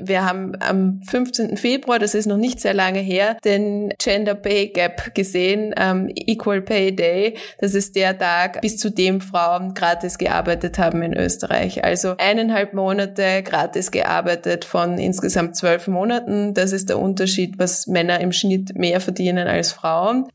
Wir 0.00 0.24
haben 0.24 0.52
am 0.60 1.00
15. 1.02 1.56
Februar, 1.56 1.98
das 1.98 2.14
ist 2.14 2.26
noch 2.26 2.36
nicht 2.36 2.60
sehr 2.60 2.74
lange 2.74 3.00
her, 3.00 3.36
den 3.44 3.92
Gender 3.98 4.34
Pay 4.34 4.68
Gap 4.68 5.14
gesehen, 5.14 5.74
ähm, 5.76 6.10
Equal 6.14 6.62
Pay 6.62 6.94
Day. 6.94 7.36
Das 7.58 7.74
ist 7.74 7.96
der 7.96 8.18
Tag, 8.18 8.60
bis 8.60 8.78
zu 8.78 8.90
dem 8.90 9.20
Frauen 9.20 9.74
gratis 9.74 10.18
gearbeitet 10.18 10.78
haben 10.78 11.02
in 11.02 11.16
Österreich. 11.16 11.84
Also 11.84 12.14
eineinhalb 12.18 12.74
Monate 12.74 13.42
gratis 13.42 13.90
gearbeitet 13.90 14.64
von 14.64 14.98
insgesamt 14.98 15.56
zwölf 15.56 15.88
Monaten. 15.88 16.54
Das 16.54 16.72
ist 16.72 16.88
der 16.88 16.98
Unterschied, 16.98 17.58
was 17.58 17.86
Männer 17.86 18.20
im 18.20 18.32
Schnitt 18.32 18.76
mehr 18.76 19.00
verdienen 19.00 19.46
als 19.48 19.72
Frauen. 19.72 20.28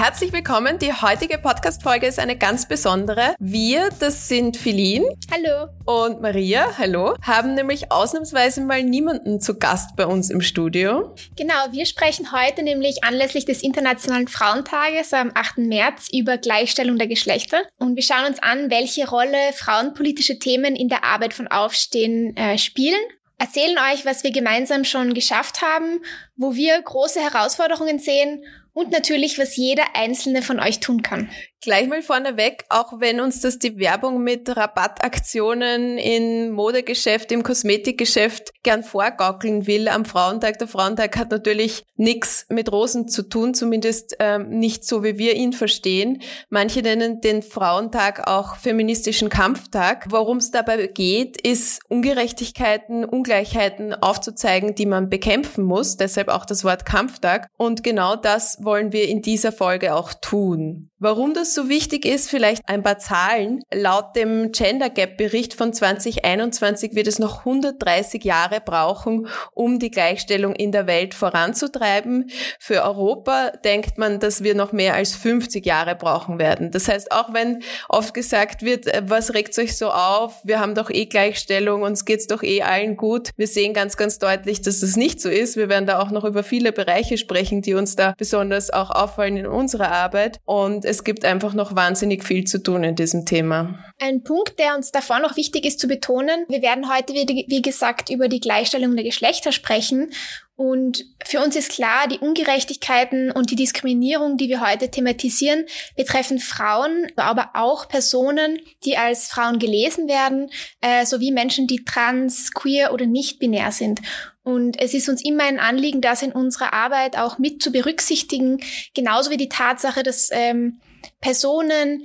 Herzlich 0.00 0.32
willkommen. 0.32 0.78
Die 0.78 0.92
heutige 0.92 1.38
Podcast-Folge 1.38 2.06
ist 2.06 2.20
eine 2.20 2.36
ganz 2.36 2.68
besondere. 2.68 3.34
Wir, 3.40 3.88
das 3.98 4.28
sind 4.28 4.56
Philin. 4.56 5.04
Hallo. 5.28 5.70
Und 5.86 6.22
Maria. 6.22 6.78
Hallo. 6.78 7.16
Haben 7.20 7.54
nämlich 7.54 7.90
ausnahmsweise 7.90 8.60
mal 8.60 8.84
niemanden 8.84 9.40
zu 9.40 9.58
Gast 9.58 9.96
bei 9.96 10.06
uns 10.06 10.30
im 10.30 10.40
Studio. 10.40 11.16
Genau. 11.36 11.72
Wir 11.72 11.84
sprechen 11.84 12.30
heute 12.30 12.62
nämlich 12.62 13.02
anlässlich 13.02 13.44
des 13.44 13.60
Internationalen 13.60 14.28
Frauentages 14.28 15.12
am 15.12 15.32
8. 15.34 15.58
März 15.58 16.06
über 16.12 16.38
Gleichstellung 16.38 16.96
der 16.96 17.08
Geschlechter. 17.08 17.62
Und 17.80 17.96
wir 17.96 18.04
schauen 18.04 18.26
uns 18.26 18.40
an, 18.40 18.70
welche 18.70 19.08
Rolle 19.08 19.52
frauenpolitische 19.52 20.38
Themen 20.38 20.76
in 20.76 20.88
der 20.88 21.02
Arbeit 21.02 21.34
von 21.34 21.48
Aufstehen 21.48 22.36
äh, 22.36 22.56
spielen 22.56 23.00
erzählen 23.38 23.76
euch, 23.92 24.04
was 24.04 24.24
wir 24.24 24.32
gemeinsam 24.32 24.84
schon 24.84 25.14
geschafft 25.14 25.62
haben, 25.62 26.00
wo 26.36 26.54
wir 26.54 26.82
große 26.82 27.20
Herausforderungen 27.20 28.00
sehen 28.00 28.44
und 28.72 28.90
natürlich, 28.90 29.38
was 29.38 29.56
jeder 29.56 29.94
einzelne 29.94 30.42
von 30.42 30.60
euch 30.60 30.80
tun 30.80 31.02
kann. 31.02 31.30
Gleich 31.60 31.88
mal 31.88 32.02
vorneweg, 32.02 32.64
auch 32.68 33.00
wenn 33.00 33.20
uns 33.20 33.40
das 33.40 33.58
die 33.58 33.80
Werbung 33.80 34.22
mit 34.22 34.56
Rabattaktionen 34.56 35.98
in 35.98 36.52
Modegeschäft, 36.52 37.32
im 37.32 37.42
Kosmetikgeschäft 37.42 38.52
gern 38.62 38.84
vorgaukeln 38.84 39.66
will 39.66 39.88
am 39.88 40.04
Frauentag. 40.04 40.60
Der 40.60 40.68
Frauentag 40.68 41.16
hat 41.16 41.32
natürlich 41.32 41.82
nichts 41.96 42.46
mit 42.48 42.70
Rosen 42.70 43.08
zu 43.08 43.28
tun, 43.28 43.54
zumindest 43.54 44.14
ähm, 44.20 44.50
nicht 44.50 44.84
so, 44.84 45.02
wie 45.02 45.18
wir 45.18 45.34
ihn 45.34 45.52
verstehen. 45.52 46.22
Manche 46.48 46.80
nennen 46.80 47.20
den 47.20 47.42
Frauentag 47.42 48.28
auch 48.28 48.54
feministischen 48.54 49.28
Kampftag. 49.28 50.06
Worum 50.10 50.36
es 50.36 50.52
dabei 50.52 50.86
geht, 50.86 51.40
ist 51.40 51.80
Ungerechtigkeiten, 51.88 53.04
Ungleichheiten 53.04 53.94
aufzuzeigen, 53.94 54.76
die 54.76 54.86
man 54.86 55.10
bekämpfen 55.10 55.64
muss. 55.64 55.96
Deshalb 55.96 56.28
auch 56.28 56.46
das 56.46 56.62
Wort 56.62 56.86
Kampftag. 56.86 57.48
Und 57.56 57.82
genau 57.82 58.14
das 58.14 58.58
wollen 58.62 58.92
wir 58.92 59.08
in 59.08 59.22
dieser 59.22 59.50
Folge 59.50 59.96
auch 59.96 60.14
tun. 60.14 60.90
Warum 61.00 61.32
das 61.32 61.47
so 61.54 61.68
wichtig 61.68 62.04
ist, 62.04 62.30
vielleicht 62.30 62.62
ein 62.68 62.82
paar 62.82 62.98
Zahlen. 62.98 63.62
Laut 63.72 64.16
dem 64.16 64.52
Gender 64.52 64.90
Gap 64.90 65.16
Bericht 65.16 65.54
von 65.54 65.72
2021 65.72 66.94
wird 66.94 67.06
es 67.06 67.18
noch 67.18 67.40
130 67.40 68.24
Jahre 68.24 68.60
brauchen, 68.60 69.28
um 69.54 69.78
die 69.78 69.90
Gleichstellung 69.90 70.54
in 70.54 70.72
der 70.72 70.86
Welt 70.86 71.14
voranzutreiben. 71.14 72.30
Für 72.58 72.82
Europa 72.84 73.50
denkt 73.64 73.98
man, 73.98 74.20
dass 74.20 74.42
wir 74.42 74.54
noch 74.54 74.72
mehr 74.72 74.94
als 74.94 75.14
50 75.14 75.64
Jahre 75.64 75.94
brauchen 75.94 76.38
werden. 76.38 76.70
Das 76.70 76.88
heißt, 76.88 77.12
auch 77.12 77.32
wenn 77.32 77.62
oft 77.88 78.14
gesagt 78.14 78.62
wird, 78.62 78.86
äh, 78.86 79.02
was 79.06 79.34
regt 79.34 79.58
euch 79.58 79.76
so 79.76 79.90
auf? 79.90 80.40
Wir 80.44 80.60
haben 80.60 80.74
doch 80.74 80.90
eh 80.90 81.06
Gleichstellung, 81.06 81.82
uns 81.82 82.04
geht's 82.04 82.26
doch 82.26 82.42
eh 82.42 82.62
allen 82.62 82.96
gut. 82.96 83.30
Wir 83.36 83.46
sehen 83.46 83.74
ganz, 83.74 83.96
ganz 83.96 84.18
deutlich, 84.18 84.62
dass 84.62 84.80
das 84.80 84.96
nicht 84.96 85.20
so 85.20 85.28
ist. 85.28 85.56
Wir 85.56 85.68
werden 85.68 85.86
da 85.86 86.00
auch 86.00 86.10
noch 86.10 86.24
über 86.24 86.42
viele 86.42 86.72
Bereiche 86.72 87.18
sprechen, 87.18 87.62
die 87.62 87.74
uns 87.74 87.96
da 87.96 88.14
besonders 88.16 88.70
auch 88.70 88.90
auffallen 88.90 89.36
in 89.36 89.46
unserer 89.46 89.90
Arbeit. 89.90 90.40
Und 90.44 90.84
es 90.84 91.04
gibt 91.04 91.24
einfach 91.38 91.54
noch 91.54 91.76
wahnsinnig 91.76 92.24
viel 92.24 92.44
zu 92.44 92.60
tun 92.60 92.82
in 92.82 92.96
diesem 92.96 93.24
Thema. 93.24 93.78
Ein 94.00 94.24
Punkt, 94.24 94.58
der 94.58 94.74
uns 94.74 94.90
davor 94.90 95.20
noch 95.20 95.36
wichtig 95.36 95.64
ist 95.64 95.78
zu 95.78 95.86
betonen, 95.86 96.44
wir 96.48 96.62
werden 96.62 96.92
heute, 96.92 97.14
wie 97.14 97.62
gesagt, 97.62 98.10
über 98.10 98.26
die 98.26 98.40
Gleichstellung 98.40 98.96
der 98.96 99.04
Geschlechter 99.04 99.52
sprechen. 99.52 100.10
Und 100.56 101.04
für 101.24 101.40
uns 101.40 101.54
ist 101.54 101.70
klar, 101.70 102.08
die 102.08 102.18
Ungerechtigkeiten 102.18 103.30
und 103.30 103.52
die 103.52 103.56
Diskriminierung, 103.56 104.36
die 104.36 104.48
wir 104.48 104.60
heute 104.60 104.90
thematisieren, 104.90 105.66
betreffen 105.96 106.40
Frauen, 106.40 107.06
aber 107.14 107.50
auch 107.54 107.86
Personen, 107.86 108.58
die 108.84 108.96
als 108.96 109.28
Frauen 109.28 109.60
gelesen 109.60 110.08
werden, 110.08 110.50
äh, 110.80 111.06
sowie 111.06 111.30
Menschen, 111.30 111.68
die 111.68 111.84
trans, 111.84 112.52
queer 112.52 112.92
oder 112.92 113.06
nicht 113.06 113.38
binär 113.38 113.70
sind. 113.70 114.00
Und 114.42 114.80
es 114.80 114.94
ist 114.94 115.08
uns 115.08 115.24
immer 115.24 115.44
ein 115.44 115.60
Anliegen, 115.60 116.00
das 116.00 116.22
in 116.22 116.32
unserer 116.32 116.72
Arbeit 116.72 117.16
auch 117.16 117.38
mit 117.38 117.62
zu 117.62 117.70
berücksichtigen, 117.70 118.58
genauso 118.94 119.30
wie 119.30 119.36
die 119.36 119.48
Tatsache, 119.48 120.02
dass 120.02 120.30
ähm, 120.32 120.80
Personen 121.20 122.02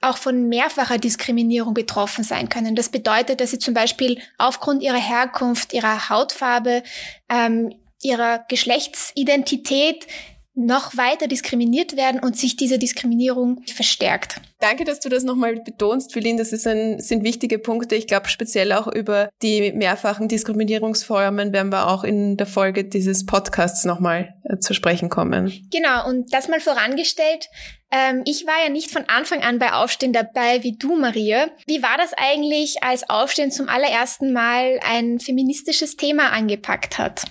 auch 0.00 0.16
von 0.16 0.48
mehrfacher 0.48 0.98
Diskriminierung 0.98 1.74
betroffen 1.74 2.24
sein 2.24 2.48
können. 2.48 2.74
Das 2.74 2.88
bedeutet, 2.88 3.40
dass 3.40 3.50
sie 3.50 3.58
zum 3.58 3.74
Beispiel 3.74 4.18
aufgrund 4.38 4.82
ihrer 4.82 4.96
Herkunft, 4.96 5.74
ihrer 5.74 6.08
Hautfarbe, 6.08 6.82
ähm, 7.28 7.74
ihrer 8.02 8.44
Geschlechtsidentität 8.48 10.06
noch 10.54 10.96
weiter 10.96 11.28
diskriminiert 11.28 11.96
werden 11.96 12.20
und 12.20 12.36
sich 12.36 12.56
diese 12.56 12.78
Diskriminierung 12.78 13.62
verstärkt. 13.66 14.40
Danke, 14.58 14.84
dass 14.84 15.00
du 15.00 15.08
das 15.08 15.22
nochmal 15.22 15.56
betonst, 15.56 16.12
Philin. 16.12 16.36
Das 16.36 16.52
ein, 16.66 16.98
sind 16.98 17.22
wichtige 17.22 17.58
Punkte. 17.58 17.94
Ich 17.94 18.06
glaube, 18.06 18.28
speziell 18.28 18.72
auch 18.72 18.86
über 18.86 19.30
die 19.42 19.72
mehrfachen 19.72 20.28
Diskriminierungsformen 20.28 21.52
werden 21.52 21.70
wir 21.70 21.88
auch 21.88 22.04
in 22.04 22.36
der 22.36 22.46
Folge 22.46 22.84
dieses 22.84 23.24
Podcasts 23.24 23.84
nochmal 23.84 24.34
äh, 24.44 24.58
zu 24.58 24.74
sprechen 24.74 25.08
kommen. 25.08 25.52
Genau, 25.70 26.08
und 26.08 26.32
das 26.32 26.48
mal 26.48 26.60
vorangestellt. 26.60 27.48
Ähm, 27.92 28.22
ich 28.24 28.46
war 28.46 28.62
ja 28.62 28.70
nicht 28.70 28.90
von 28.90 29.08
Anfang 29.08 29.42
an 29.42 29.58
bei 29.58 29.72
Aufstehen 29.72 30.12
dabei 30.12 30.62
wie 30.62 30.76
du, 30.76 30.96
Maria. 30.96 31.48
Wie 31.66 31.82
war 31.82 31.96
das 31.96 32.12
eigentlich, 32.14 32.82
als 32.82 33.08
Aufstehen 33.10 33.50
zum 33.50 33.68
allerersten 33.68 34.32
Mal 34.32 34.78
ein 34.88 35.18
feministisches 35.18 35.96
Thema 35.96 36.30
angepackt 36.30 36.98
hat? 36.98 37.24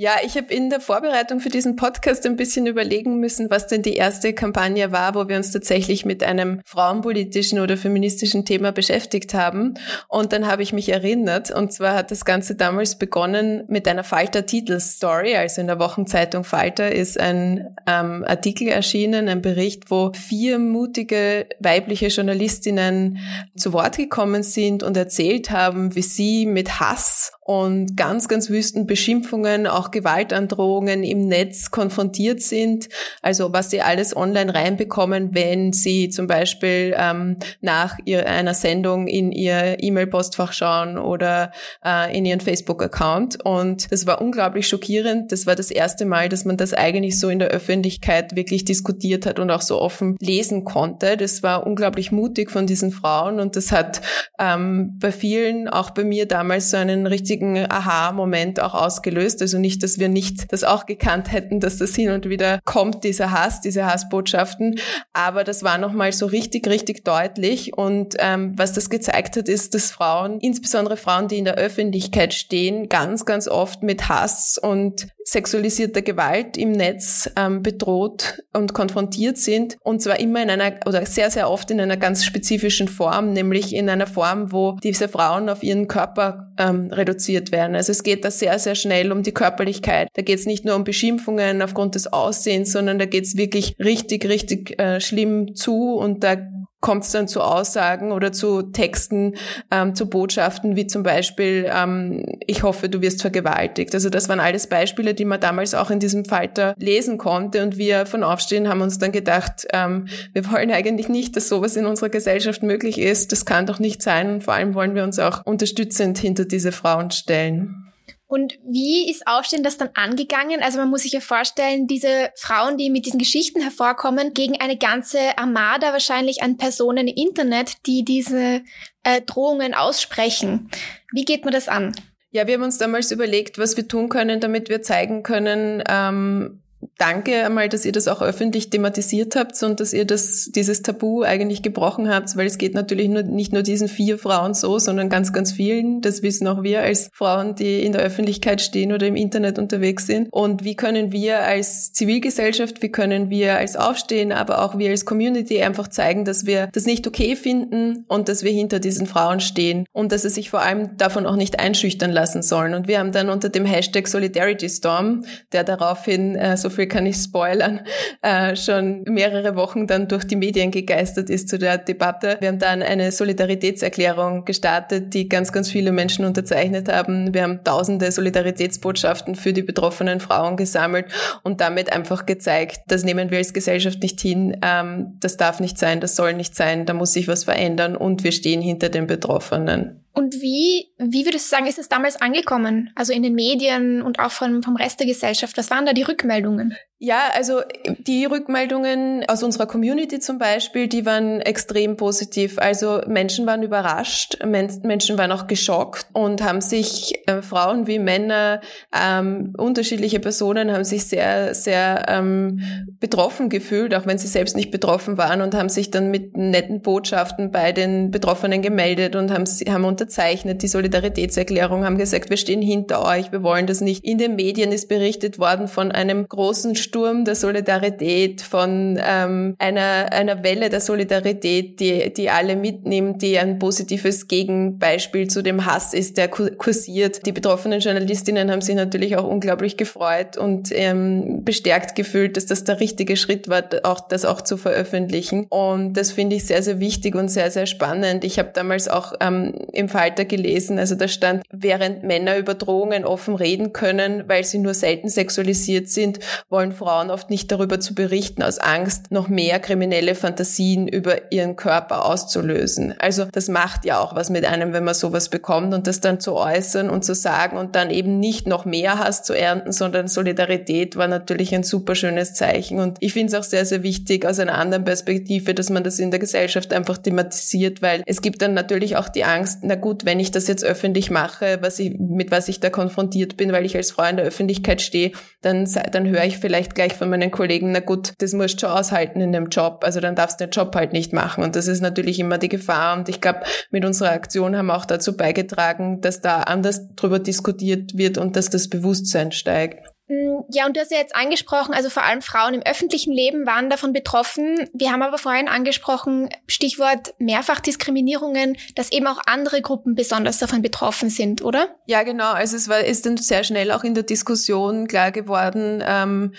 Ja, 0.00 0.12
ich 0.24 0.36
habe 0.36 0.54
in 0.54 0.70
der 0.70 0.78
Vorbereitung 0.78 1.40
für 1.40 1.48
diesen 1.48 1.74
Podcast 1.74 2.24
ein 2.24 2.36
bisschen 2.36 2.68
überlegen 2.68 3.18
müssen, 3.18 3.50
was 3.50 3.66
denn 3.66 3.82
die 3.82 3.96
erste 3.96 4.32
Kampagne 4.32 4.92
war, 4.92 5.16
wo 5.16 5.28
wir 5.28 5.36
uns 5.36 5.50
tatsächlich 5.50 6.04
mit 6.04 6.22
einem 6.22 6.60
frauenpolitischen 6.64 7.58
oder 7.58 7.76
feministischen 7.76 8.44
Thema 8.44 8.70
beschäftigt 8.70 9.34
haben. 9.34 9.74
Und 10.06 10.32
dann 10.32 10.46
habe 10.46 10.62
ich 10.62 10.72
mich 10.72 10.88
erinnert, 10.90 11.50
und 11.50 11.72
zwar 11.72 11.96
hat 11.96 12.12
das 12.12 12.24
Ganze 12.24 12.54
damals 12.54 12.96
begonnen 12.96 13.64
mit 13.66 13.88
einer 13.88 14.04
Falter-Titelstory, 14.04 15.34
also 15.34 15.62
in 15.62 15.66
der 15.66 15.80
Wochenzeitung 15.80 16.44
Falter 16.44 16.92
ist 16.92 17.18
ein 17.18 17.74
ähm, 17.88 18.24
Artikel 18.24 18.68
erschienen, 18.68 19.28
ein 19.28 19.42
Bericht, 19.42 19.90
wo 19.90 20.12
vier 20.12 20.60
mutige 20.60 21.48
weibliche 21.58 22.06
Journalistinnen 22.06 23.18
zu 23.56 23.72
Wort 23.72 23.96
gekommen 23.96 24.44
sind 24.44 24.84
und 24.84 24.96
erzählt 24.96 25.50
haben, 25.50 25.96
wie 25.96 26.02
sie 26.02 26.46
mit 26.46 26.78
Hass 26.78 27.32
und 27.48 27.96
ganz, 27.96 28.28
ganz 28.28 28.50
wüsten 28.50 28.86
Beschimpfungen, 28.86 29.66
auch 29.66 29.90
Gewaltandrohungen 29.90 31.02
im 31.02 31.28
Netz 31.28 31.70
konfrontiert 31.70 32.42
sind. 32.42 32.90
Also 33.22 33.54
was 33.54 33.70
sie 33.70 33.80
alles 33.80 34.14
online 34.14 34.54
reinbekommen, 34.54 35.34
wenn 35.34 35.72
sie 35.72 36.10
zum 36.10 36.26
Beispiel 36.26 36.94
ähm, 36.94 37.38
nach 37.62 37.96
ihrer, 38.04 38.26
einer 38.26 38.52
Sendung 38.52 39.06
in 39.06 39.32
ihr 39.32 39.82
E-Mail-Postfach 39.82 40.52
schauen 40.52 40.98
oder 40.98 41.52
äh, 41.82 42.14
in 42.14 42.26
ihren 42.26 42.40
Facebook-Account. 42.40 43.42
Und 43.46 43.90
das 43.92 44.06
war 44.06 44.20
unglaublich 44.20 44.68
schockierend. 44.68 45.32
Das 45.32 45.46
war 45.46 45.56
das 45.56 45.70
erste 45.70 46.04
Mal, 46.04 46.28
dass 46.28 46.44
man 46.44 46.58
das 46.58 46.74
eigentlich 46.74 47.18
so 47.18 47.30
in 47.30 47.38
der 47.38 47.48
Öffentlichkeit 47.48 48.36
wirklich 48.36 48.66
diskutiert 48.66 49.24
hat 49.24 49.38
und 49.38 49.50
auch 49.50 49.62
so 49.62 49.80
offen 49.80 50.18
lesen 50.20 50.64
konnte. 50.64 51.16
Das 51.16 51.42
war 51.42 51.66
unglaublich 51.66 52.12
mutig 52.12 52.50
von 52.50 52.66
diesen 52.66 52.90
Frauen 52.90 53.40
und 53.40 53.56
das 53.56 53.72
hat 53.72 54.02
ähm, 54.38 54.98
bei 54.98 55.12
vielen, 55.12 55.66
auch 55.66 55.92
bei 55.92 56.04
mir 56.04 56.26
damals 56.26 56.72
so 56.72 56.76
einen 56.76 57.06
richtig 57.06 57.37
riesigen 57.38 57.70
Aha-Moment 57.70 58.60
auch 58.60 58.74
ausgelöst. 58.74 59.40
Also 59.42 59.58
nicht, 59.58 59.82
dass 59.82 59.98
wir 59.98 60.08
nicht 60.08 60.52
das 60.52 60.64
auch 60.64 60.86
gekannt 60.86 61.32
hätten, 61.32 61.60
dass 61.60 61.78
das 61.78 61.94
hin 61.94 62.10
und 62.10 62.28
wieder 62.28 62.60
kommt, 62.64 63.04
dieser 63.04 63.30
Hass, 63.30 63.60
diese 63.60 63.86
Hassbotschaften. 63.86 64.80
Aber 65.12 65.44
das 65.44 65.62
war 65.62 65.78
nochmal 65.78 66.12
so 66.12 66.26
richtig, 66.26 66.66
richtig 66.66 67.04
deutlich. 67.04 67.76
Und 67.76 68.16
ähm, 68.18 68.54
was 68.56 68.72
das 68.72 68.90
gezeigt 68.90 69.36
hat, 69.36 69.48
ist, 69.48 69.74
dass 69.74 69.90
Frauen, 69.90 70.40
insbesondere 70.40 70.96
Frauen, 70.96 71.28
die 71.28 71.38
in 71.38 71.44
der 71.44 71.54
Öffentlichkeit 71.54 72.34
stehen, 72.34 72.88
ganz, 72.88 73.24
ganz 73.24 73.48
oft 73.48 73.82
mit 73.82 74.08
Hass 74.08 74.58
und 74.60 75.08
sexualisierter 75.28 76.00
Gewalt 76.00 76.56
im 76.56 76.72
Netz 76.72 77.30
ähm, 77.36 77.62
bedroht 77.62 78.42
und 78.54 78.72
konfrontiert 78.72 79.36
sind. 79.36 79.76
Und 79.82 80.00
zwar 80.00 80.18
immer 80.20 80.42
in 80.42 80.48
einer, 80.48 80.80
oder 80.86 81.04
sehr, 81.04 81.30
sehr 81.30 81.50
oft 81.50 81.70
in 81.70 81.80
einer 81.80 81.98
ganz 81.98 82.24
spezifischen 82.24 82.88
Form, 82.88 83.34
nämlich 83.34 83.74
in 83.74 83.90
einer 83.90 84.06
Form, 84.06 84.52
wo 84.52 84.78
diese 84.82 85.08
Frauen 85.08 85.50
auf 85.50 85.62
ihren 85.62 85.86
Körper 85.86 86.50
ähm, 86.58 86.90
reduziert 86.90 87.52
werden. 87.52 87.76
Also 87.76 87.92
es 87.92 88.02
geht 88.02 88.24
da 88.24 88.30
sehr, 88.30 88.58
sehr 88.58 88.74
schnell 88.74 89.12
um 89.12 89.22
die 89.22 89.32
Körperlichkeit. 89.32 90.08
Da 90.14 90.22
geht 90.22 90.38
es 90.38 90.46
nicht 90.46 90.64
nur 90.64 90.76
um 90.76 90.84
Beschimpfungen 90.84 91.60
aufgrund 91.60 91.94
des 91.94 92.10
Aussehens, 92.10 92.72
sondern 92.72 92.98
da 92.98 93.04
geht 93.04 93.24
es 93.24 93.36
wirklich 93.36 93.76
richtig, 93.78 94.24
richtig 94.26 94.80
äh, 94.80 94.98
schlimm 94.98 95.54
zu 95.54 95.94
und 95.94 96.24
da 96.24 96.38
kommt 96.80 97.04
es 97.04 97.10
dann 97.10 97.26
zu 97.26 97.40
Aussagen 97.42 98.12
oder 98.12 98.32
zu 98.32 98.62
Texten, 98.62 99.34
ähm, 99.70 99.94
zu 99.94 100.08
Botschaften, 100.08 100.76
wie 100.76 100.86
zum 100.86 101.02
Beispiel, 101.02 101.68
ähm, 101.74 102.24
ich 102.46 102.62
hoffe, 102.62 102.88
du 102.88 103.00
wirst 103.00 103.20
vergewaltigt. 103.20 103.94
Also 103.94 104.10
das 104.10 104.28
waren 104.28 104.40
alles 104.40 104.68
Beispiele, 104.68 105.14
die 105.14 105.24
man 105.24 105.40
damals 105.40 105.74
auch 105.74 105.90
in 105.90 105.98
diesem 105.98 106.24
Falter 106.24 106.74
lesen 106.78 107.18
konnte. 107.18 107.62
Und 107.62 107.78
wir 107.78 108.06
von 108.06 108.22
Aufstehen 108.22 108.68
haben 108.68 108.80
uns 108.80 108.98
dann 108.98 109.12
gedacht, 109.12 109.66
ähm, 109.72 110.06
wir 110.32 110.50
wollen 110.52 110.70
eigentlich 110.70 111.08
nicht, 111.08 111.36
dass 111.36 111.48
sowas 111.48 111.76
in 111.76 111.86
unserer 111.86 112.10
Gesellschaft 112.10 112.62
möglich 112.62 112.98
ist. 112.98 113.32
Das 113.32 113.44
kann 113.44 113.66
doch 113.66 113.80
nicht 113.80 114.00
sein. 114.00 114.34
Und 114.34 114.44
vor 114.44 114.54
allem 114.54 114.74
wollen 114.74 114.94
wir 114.94 115.02
uns 115.02 115.18
auch 115.18 115.44
unterstützend 115.44 116.18
hinter 116.18 116.44
diese 116.44 116.70
Frauen 116.70 117.10
stellen. 117.10 117.87
Und 118.28 118.58
wie 118.62 119.10
ist 119.10 119.26
Aufstehen 119.26 119.62
das 119.62 119.78
dann 119.78 119.88
angegangen? 119.94 120.62
Also 120.62 120.78
man 120.78 120.90
muss 120.90 121.02
sich 121.02 121.12
ja 121.12 121.20
vorstellen, 121.20 121.86
diese 121.86 122.30
Frauen, 122.36 122.76
die 122.76 122.90
mit 122.90 123.06
diesen 123.06 123.18
Geschichten 123.18 123.62
hervorkommen, 123.62 124.34
gegen 124.34 124.60
eine 124.60 124.76
ganze 124.76 125.38
Armada 125.38 125.92
wahrscheinlich 125.92 126.42
an 126.42 126.58
Personen 126.58 127.08
im 127.08 127.16
Internet, 127.16 127.86
die 127.86 128.04
diese 128.04 128.62
äh, 129.02 129.22
Drohungen 129.22 129.72
aussprechen. 129.72 130.70
Wie 131.10 131.24
geht 131.24 131.44
man 131.44 131.54
das 131.54 131.68
an? 131.68 131.92
Ja, 132.30 132.46
wir 132.46 132.54
haben 132.54 132.64
uns 132.64 132.76
damals 132.76 133.10
überlegt, 133.10 133.58
was 133.58 133.78
wir 133.78 133.88
tun 133.88 134.10
können, 134.10 134.40
damit 134.40 134.68
wir 134.68 134.82
zeigen 134.82 135.22
können, 135.22 135.82
ähm, 135.88 136.62
Danke 136.96 137.44
einmal, 137.44 137.68
dass 137.68 137.84
ihr 137.84 137.92
das 137.92 138.06
auch 138.06 138.22
öffentlich 138.22 138.70
thematisiert 138.70 139.34
habt 139.34 139.60
und 139.62 139.80
dass 139.80 139.92
ihr 139.92 140.04
das, 140.04 140.50
dieses 140.54 140.82
Tabu 140.82 141.22
eigentlich 141.22 141.62
gebrochen 141.62 142.08
habt, 142.08 142.36
weil 142.36 142.46
es 142.46 142.56
geht 142.56 142.74
natürlich 142.74 143.08
nur, 143.08 143.22
nicht 143.22 143.52
nur 143.52 143.62
diesen 143.62 143.88
vier 143.88 144.16
Frauen 144.18 144.54
so, 144.54 144.78
sondern 144.78 145.08
ganz, 145.08 145.32
ganz 145.32 145.52
vielen. 145.52 146.00
Das 146.00 146.22
wissen 146.22 146.46
auch 146.46 146.62
wir 146.62 146.82
als 146.82 147.10
Frauen, 147.12 147.56
die 147.56 147.82
in 147.84 147.92
der 147.92 148.02
Öffentlichkeit 148.02 148.60
stehen 148.60 148.92
oder 148.92 149.08
im 149.08 149.16
Internet 149.16 149.58
unterwegs 149.58 150.06
sind. 150.06 150.28
Und 150.30 150.62
wie 150.62 150.76
können 150.76 151.10
wir 151.10 151.40
als 151.40 151.92
Zivilgesellschaft, 151.92 152.80
wie 152.80 152.90
können 152.90 153.28
wir 153.28 153.56
als 153.56 153.76
Aufstehen, 153.76 154.30
aber 154.30 154.62
auch 154.62 154.78
wir 154.78 154.90
als 154.90 155.04
Community 155.04 155.60
einfach 155.62 155.88
zeigen, 155.88 156.24
dass 156.24 156.46
wir 156.46 156.68
das 156.72 156.86
nicht 156.86 157.06
okay 157.08 157.34
finden 157.34 158.04
und 158.06 158.28
dass 158.28 158.44
wir 158.44 158.52
hinter 158.52 158.78
diesen 158.78 159.06
Frauen 159.08 159.40
stehen 159.40 159.84
und 159.92 160.12
dass 160.12 160.22
sie 160.22 160.30
sich 160.30 160.50
vor 160.50 160.62
allem 160.62 160.96
davon 160.96 161.26
auch 161.26 161.36
nicht 161.36 161.58
einschüchtern 161.58 162.12
lassen 162.12 162.42
sollen. 162.42 162.74
Und 162.74 162.86
wir 162.86 163.00
haben 163.00 163.10
dann 163.10 163.30
unter 163.30 163.48
dem 163.48 163.64
Hashtag 163.64 164.06
Solidarity 164.06 164.68
Storm, 164.68 165.24
der 165.52 165.64
daraufhin 165.64 166.36
äh, 166.36 166.56
so 166.56 166.67
viel 166.70 166.86
kann 166.86 167.06
ich 167.06 167.16
spoilern, 167.16 167.80
äh, 168.22 168.56
schon 168.56 169.02
mehrere 169.04 169.56
Wochen 169.56 169.86
dann 169.86 170.08
durch 170.08 170.24
die 170.24 170.36
Medien 170.36 170.70
gegeistert 170.70 171.30
ist 171.30 171.48
zu 171.48 171.58
der 171.58 171.78
Debatte. 171.78 172.36
Wir 172.40 172.48
haben 172.48 172.58
dann 172.58 172.82
eine 172.82 173.12
Solidaritätserklärung 173.12 174.44
gestartet, 174.44 175.14
die 175.14 175.28
ganz, 175.28 175.52
ganz 175.52 175.70
viele 175.70 175.92
Menschen 175.92 176.24
unterzeichnet 176.24 176.90
haben. 176.90 177.34
Wir 177.34 177.42
haben 177.42 177.64
tausende 177.64 178.10
Solidaritätsbotschaften 178.10 179.34
für 179.34 179.52
die 179.52 179.62
betroffenen 179.62 180.20
Frauen 180.20 180.56
gesammelt 180.56 181.06
und 181.42 181.60
damit 181.60 181.92
einfach 181.92 182.26
gezeigt, 182.26 182.80
das 182.88 183.04
nehmen 183.04 183.30
wir 183.30 183.38
als 183.38 183.52
Gesellschaft 183.52 184.02
nicht 184.02 184.20
hin, 184.20 184.56
ähm, 184.62 185.16
das 185.20 185.36
darf 185.36 185.60
nicht 185.60 185.78
sein, 185.78 186.00
das 186.00 186.16
soll 186.16 186.34
nicht 186.34 186.54
sein, 186.54 186.86
da 186.86 186.94
muss 186.94 187.12
sich 187.12 187.28
was 187.28 187.44
verändern 187.44 187.96
und 187.96 188.24
wir 188.24 188.32
stehen 188.32 188.60
hinter 188.60 188.88
den 188.88 189.06
Betroffenen. 189.06 190.04
Und 190.18 190.34
wie, 190.34 190.90
wie 190.98 191.24
würdest 191.26 191.46
du 191.46 191.56
sagen, 191.56 191.68
ist 191.68 191.78
es 191.78 191.88
damals 191.88 192.20
angekommen? 192.20 192.90
Also 192.96 193.12
in 193.12 193.22
den 193.22 193.36
Medien 193.36 194.02
und 194.02 194.18
auch 194.18 194.32
vom, 194.32 194.64
vom 194.64 194.74
Rest 194.74 194.98
der 194.98 195.06
Gesellschaft. 195.06 195.56
Was 195.56 195.70
waren 195.70 195.86
da 195.86 195.92
die 195.92 196.02
Rückmeldungen? 196.02 196.76
Ja, 197.00 197.28
also 197.32 197.60
die 197.98 198.24
Rückmeldungen 198.24 199.24
aus 199.28 199.44
unserer 199.44 199.66
Community 199.66 200.18
zum 200.18 200.38
Beispiel, 200.38 200.88
die 200.88 201.06
waren 201.06 201.40
extrem 201.40 201.96
positiv. 201.96 202.58
Also 202.58 203.02
Menschen 203.06 203.46
waren 203.46 203.62
überrascht, 203.62 204.44
Menschen 204.44 205.16
waren 205.16 205.30
auch 205.30 205.46
geschockt 205.46 206.08
und 206.12 206.42
haben 206.42 206.60
sich, 206.60 207.14
äh, 207.28 207.40
Frauen 207.40 207.86
wie 207.86 208.00
Männer, 208.00 208.60
ähm, 208.92 209.54
unterschiedliche 209.56 210.18
Personen 210.18 210.72
haben 210.72 210.82
sich 210.82 211.06
sehr, 211.06 211.54
sehr 211.54 212.04
ähm, 212.08 212.62
betroffen 212.98 213.48
gefühlt, 213.48 213.94
auch 213.94 214.06
wenn 214.06 214.18
sie 214.18 214.26
selbst 214.26 214.56
nicht 214.56 214.72
betroffen 214.72 215.16
waren 215.18 215.40
und 215.40 215.54
haben 215.54 215.68
sich 215.68 215.92
dann 215.92 216.10
mit 216.10 216.36
netten 216.36 216.82
Botschaften 216.82 217.52
bei 217.52 217.70
den 217.70 218.10
Betroffenen 218.10 218.60
gemeldet 218.60 219.14
und 219.14 219.30
haben, 219.30 219.44
haben 219.44 219.84
unterzeichnet 219.84 220.62
die 220.62 220.68
Solidaritätserklärung, 220.68 221.84
haben 221.84 221.96
gesagt, 221.96 222.28
wir 222.28 222.36
stehen 222.36 222.60
hinter 222.60 223.06
euch, 223.06 223.30
wir 223.30 223.44
wollen 223.44 223.68
das 223.68 223.80
nicht. 223.80 224.04
In 224.04 224.18
den 224.18 224.34
Medien 224.34 224.72
ist 224.72 224.88
berichtet 224.88 225.38
worden 225.38 225.68
von 225.68 225.92
einem 225.92 226.26
großen 226.26 226.74
Sturm 226.88 227.24
der 227.24 227.34
Solidarität, 227.34 228.40
von 228.40 228.98
ähm, 229.02 229.54
einer, 229.58 230.12
einer 230.12 230.42
Welle 230.42 230.70
der 230.70 230.80
Solidarität, 230.80 231.80
die, 231.80 232.12
die 232.12 232.30
alle 232.30 232.56
mitnimmt, 232.56 233.22
die 233.22 233.38
ein 233.38 233.58
positives 233.58 234.26
Gegenbeispiel 234.26 235.28
zu 235.28 235.42
dem 235.42 235.66
Hass 235.66 235.92
ist, 235.92 236.16
der 236.16 236.28
kursiert. 236.28 237.26
Die 237.26 237.32
betroffenen 237.32 237.80
Journalistinnen 237.80 238.50
haben 238.50 238.62
sich 238.62 238.74
natürlich 238.74 239.16
auch 239.16 239.28
unglaublich 239.28 239.76
gefreut 239.76 240.36
und 240.36 240.70
ähm, 240.72 241.44
bestärkt 241.44 241.94
gefühlt, 241.94 242.36
dass 242.36 242.46
das 242.46 242.64
der 242.64 242.80
richtige 242.80 243.16
Schritt 243.16 243.48
war, 243.48 243.64
auch 243.82 244.00
das 244.00 244.24
auch 244.24 244.40
zu 244.40 244.56
veröffentlichen. 244.56 245.46
Und 245.50 245.94
das 245.94 246.12
finde 246.12 246.36
ich 246.36 246.46
sehr, 246.46 246.62
sehr 246.62 246.80
wichtig 246.80 247.14
und 247.14 247.28
sehr, 247.28 247.50
sehr 247.50 247.66
spannend. 247.66 248.24
Ich 248.24 248.38
habe 248.38 248.50
damals 248.54 248.88
auch 248.88 249.12
ähm, 249.20 249.54
im 249.72 249.88
Falter 249.88 250.24
gelesen, 250.24 250.78
also 250.78 250.94
da 250.94 251.08
stand, 251.08 251.42
während 251.50 252.02
Männer 252.02 252.38
über 252.38 252.54
Drohungen 252.54 253.04
offen 253.04 253.34
reden 253.34 253.72
können, 253.72 254.24
weil 254.26 254.44
sie 254.44 254.58
nur 254.58 254.74
selten 254.74 255.08
sexualisiert 255.08 255.88
sind, 255.88 256.20
wollen 256.48 256.72
Frauen 256.78 257.10
oft 257.10 257.30
nicht 257.30 257.52
darüber 257.52 257.80
zu 257.80 257.94
berichten, 257.94 258.42
aus 258.42 258.58
Angst, 258.58 259.10
noch 259.10 259.28
mehr 259.28 259.58
kriminelle 259.60 260.14
Fantasien 260.14 260.88
über 260.88 261.32
ihren 261.32 261.56
Körper 261.56 262.06
auszulösen. 262.06 262.94
Also 262.98 263.26
das 263.30 263.48
macht 263.48 263.84
ja 263.84 264.00
auch 264.00 264.14
was 264.14 264.30
mit 264.30 264.44
einem, 264.44 264.72
wenn 264.72 264.84
man 264.84 264.94
sowas 264.94 265.28
bekommt 265.28 265.74
und 265.74 265.86
das 265.86 266.00
dann 266.00 266.20
zu 266.20 266.34
äußern 266.34 266.88
und 266.88 267.04
zu 267.04 267.14
sagen 267.14 267.56
und 267.56 267.74
dann 267.74 267.90
eben 267.90 268.18
nicht 268.18 268.46
noch 268.46 268.64
mehr 268.64 268.98
Hass 268.98 269.22
zu 269.22 269.34
ernten, 269.34 269.72
sondern 269.72 270.08
Solidarität 270.08 270.96
war 270.96 271.08
natürlich 271.08 271.54
ein 271.54 271.64
super 271.64 271.94
schönes 271.94 272.34
Zeichen. 272.34 272.78
Und 272.78 272.98
ich 273.00 273.12
finde 273.12 273.28
es 273.28 273.34
auch 273.34 273.44
sehr, 273.44 273.66
sehr 273.66 273.82
wichtig 273.82 274.24
aus 274.24 274.38
einer 274.38 274.56
anderen 274.56 274.84
Perspektive, 274.84 275.54
dass 275.54 275.70
man 275.70 275.84
das 275.84 275.98
in 275.98 276.10
der 276.10 276.20
Gesellschaft 276.20 276.72
einfach 276.72 276.98
thematisiert, 276.98 277.82
weil 277.82 278.02
es 278.06 278.22
gibt 278.22 278.40
dann 278.42 278.54
natürlich 278.54 278.96
auch 278.96 279.08
die 279.08 279.24
Angst, 279.24 279.60
na 279.62 279.74
gut, 279.74 280.04
wenn 280.04 280.20
ich 280.20 280.30
das 280.30 280.46
jetzt 280.46 280.64
öffentlich 280.64 281.10
mache, 281.10 281.58
was 281.60 281.78
ich, 281.78 281.98
mit 281.98 282.30
was 282.30 282.48
ich 282.48 282.60
da 282.60 282.70
konfrontiert 282.70 283.36
bin, 283.36 283.52
weil 283.52 283.66
ich 283.66 283.76
als 283.76 283.90
Frau 283.90 284.04
in 284.04 284.16
der 284.16 284.26
Öffentlichkeit 284.26 284.80
stehe, 284.80 285.12
dann, 285.42 285.68
dann 285.92 286.08
höre 286.08 286.24
ich 286.24 286.38
vielleicht 286.38 286.67
vielleicht 286.68 286.74
gleich 286.74 286.94
von 286.94 287.10
meinen 287.10 287.30
Kollegen, 287.30 287.72
na 287.72 287.80
gut, 287.80 288.12
das 288.18 288.32
musst 288.32 288.54
du 288.62 288.66
schon 288.66 288.76
aushalten 288.76 289.20
in 289.20 289.32
dem 289.32 289.48
Job, 289.48 289.80
also 289.82 290.00
dann 290.00 290.14
darfst 290.14 290.40
du 290.40 290.44
den 290.46 290.50
Job 290.50 290.74
halt 290.74 290.92
nicht 290.92 291.12
machen. 291.12 291.44
Und 291.44 291.56
das 291.56 291.66
ist 291.66 291.80
natürlich 291.80 292.18
immer 292.18 292.38
die 292.38 292.48
Gefahr. 292.48 292.96
Und 292.96 293.08
ich 293.08 293.20
glaube, 293.20 293.40
mit 293.70 293.84
unserer 293.84 294.10
Aktion 294.10 294.56
haben 294.56 294.66
wir 294.66 294.76
auch 294.76 294.84
dazu 294.84 295.16
beigetragen, 295.16 296.00
dass 296.00 296.20
da 296.20 296.42
anders 296.42 296.94
drüber 296.94 297.18
diskutiert 297.18 297.96
wird 297.96 298.18
und 298.18 298.36
dass 298.36 298.50
das 298.50 298.68
Bewusstsein 298.68 299.32
steigt. 299.32 299.88
Mm, 300.08 300.40
ja, 300.50 300.66
und 300.66 300.76
du 300.76 300.80
hast 300.80 300.90
ja 300.90 300.98
jetzt 300.98 301.14
angesprochen, 301.14 301.74
also 301.74 301.90
vor 301.90 302.02
allem 302.02 302.22
Frauen 302.22 302.54
im 302.54 302.62
öffentlichen 302.62 303.12
Leben 303.12 303.46
waren 303.46 303.70
davon 303.70 303.92
betroffen. 303.92 304.68
Wir 304.72 304.90
haben 304.90 305.02
aber 305.02 305.18
vorhin 305.18 305.48
angesprochen, 305.48 306.30
Stichwort 306.46 307.14
Mehrfachdiskriminierungen, 307.18 308.56
dass 308.74 308.90
eben 308.90 309.06
auch 309.06 309.20
andere 309.26 309.60
Gruppen 309.60 309.94
besonders 309.94 310.38
davon 310.38 310.62
betroffen 310.62 311.10
sind, 311.10 311.42
oder? 311.42 311.68
Ja, 311.86 312.02
genau. 312.02 312.32
Also 312.32 312.56
es 312.56 312.68
war, 312.68 312.80
ist 312.80 313.06
dann 313.06 313.18
sehr 313.18 313.44
schnell 313.44 313.70
auch 313.70 313.84
in 313.84 313.94
der 313.94 314.04
Diskussion 314.04 314.88
klar 314.88 315.12
geworden, 315.12 315.82
ähm, 315.86 316.32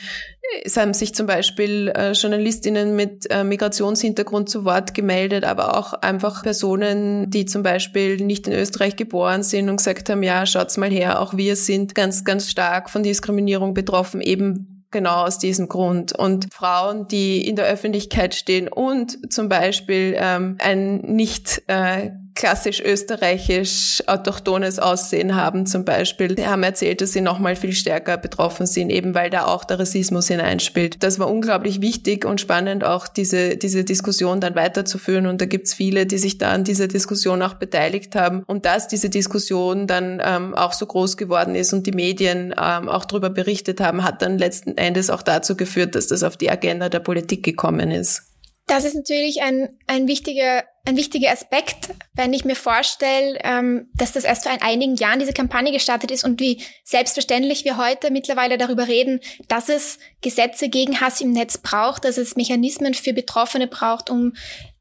es 0.63 0.77
haben 0.77 0.94
sich 0.94 1.13
zum 1.13 1.27
Beispiel 1.27 1.89
äh, 1.95 2.12
Journalistinnen 2.13 2.95
mit 2.95 3.30
äh, 3.30 3.44
Migrationshintergrund 3.44 4.50
zu 4.50 4.66
Wort 4.66 4.94
gemeldet, 4.94 5.44
aber 5.44 5.77
auch 5.77 5.94
einfach 5.94 6.44
Personen, 6.44 7.30
die 7.30 7.45
zum 7.45 7.62
Beispiel 7.62 8.18
nicht 8.18 8.48
in 8.48 8.54
Österreich 8.54 8.95
geboren 8.95 9.44
sind 9.44 9.69
und 9.69 9.77
gesagt 9.77 10.10
haben, 10.10 10.24
ja, 10.24 10.45
schaut's 10.45 10.77
mal 10.77 10.89
her, 10.89 11.21
auch 11.21 11.35
wir 11.38 11.56
sind 11.56 11.94
ganz, 11.94 12.23
ganz 12.23 12.49
stark 12.49 12.90
von 12.90 13.04
Diskriminierung 13.04 13.58
betroffen, 13.73 14.21
eben 14.21 14.85
genau 14.92 15.25
aus 15.25 15.37
diesem 15.37 15.68
Grund. 15.68 16.18
Und 16.18 16.54
Frauen, 16.54 17.07
die 17.07 17.47
in 17.47 17.56
der 17.56 17.66
Öffentlichkeit 17.66 18.35
stehen 18.35 18.68
und 18.68 19.31
zum 19.31 19.49
Beispiel 19.49 20.16
ähm, 20.18 20.57
ein 20.59 20.97
nicht 20.97 21.63
äh, 21.68 22.11
klassisch 22.36 22.81
österreichisch 22.81 24.04
autochtones 24.07 24.80
Aussehen 24.80 25.36
haben 25.36 25.66
zum 25.66 25.86
Beispiel. 25.86 26.36
Die 26.36 26.48
haben 26.48 26.64
erzählt, 26.64 27.02
dass 27.02 27.14
sie 27.14 27.21
nochmal 27.21 27.56
viel 27.56 27.74
stärker 27.74 28.18
betroffen 28.18 28.66
sind, 28.66 28.90
eben 28.90 29.14
weil 29.16 29.30
da 29.30 29.45
auch 29.45 29.64
der 29.64 29.80
Rassismus 29.80 30.28
hineinspielt. 30.28 31.04
Das 31.04 31.19
war 31.19 31.30
unglaublich 31.30 31.81
wichtig 31.81 32.26
und 32.26 32.42
spannend, 32.42 32.83
auch 32.83 33.07
diese, 33.07 33.57
diese 33.57 33.83
Diskussion 33.83 34.40
dann 34.40 34.56
weiterzuführen. 34.56 35.28
Und 35.28 35.42
da 35.42 35.45
gibt's 35.45 35.74
viele, 35.74 36.06
die 36.06 36.18
sich 36.18 36.38
da 36.38 36.52
an 36.52 36.64
dieser 36.64 36.88
Diskussion 36.88 37.42
auch 37.42 37.56
beteiligt 37.56 38.16
haben. 38.16 38.44
Und 38.45 38.66
dass 38.66 38.88
diese 38.88 39.09
Diskussion 39.09 39.88
dann 39.88 40.21
ähm, 40.24 40.56
auch 40.56 40.74
so 40.74 40.86
groß 40.86 41.18
geworden 41.18 41.56
ist 41.56 41.74
und 41.74 41.88
die 41.88 41.92
Medien 41.92 42.54
ähm, 42.57 42.90
auch 42.90 43.06
darüber 43.06 43.30
berichtet 43.30 43.81
haben, 43.81 44.04
hat 44.04 44.21
dann 44.21 44.38
letzten 44.38 44.78
Endes 44.78 45.09
auch 45.09 45.21
dazu 45.21 45.56
geführt, 45.57 45.95
dass 45.95 46.07
das 46.07 46.24
auf 46.24 46.38
die 46.38 46.50
Agenda 46.50 46.90
der 46.90 47.00
Politik 47.00 47.44
gekommen 47.44 47.92
ist. 47.92 48.29
Das 48.69 48.85
ist 48.85 48.94
natürlich 48.94 49.42
ein, 49.42 49.69
ein, 49.88 50.07
wichtiger, 50.07 50.64
ein 50.85 50.95
wichtiger 50.95 51.31
Aspekt, 51.31 51.90
wenn 52.14 52.31
ich 52.33 52.45
mir 52.45 52.56
vorstelle, 52.56 53.40
ähm, 53.44 53.90
dass 53.95 54.11
das 54.11 54.26
erst 54.26 54.44
vor 54.44 54.56
einigen 54.61 54.95
Jahren 54.95 55.18
diese 55.18 55.33
Kampagne 55.33 55.71
gestartet 55.71 56.11
ist 56.11 56.23
und 56.23 56.40
wie 56.40 56.61
selbstverständlich 56.83 57.66
wir 57.66 57.78
heute 57.78 58.11
mittlerweile 58.11 58.59
darüber 58.59 58.88
reden, 58.88 59.21
dass 59.47 59.69
es 59.69 59.97
Gesetze 60.21 60.69
gegen 60.69 61.02
Hass 61.02 61.19
im 61.19 61.31
Netz 61.31 61.57
braucht, 61.57 62.06
dass 62.06 62.19
es 62.19 62.35
Mechanismen 62.35 62.94
für 62.94 63.11
Betroffene 63.11 63.66
braucht, 63.66 64.11
um 64.11 64.33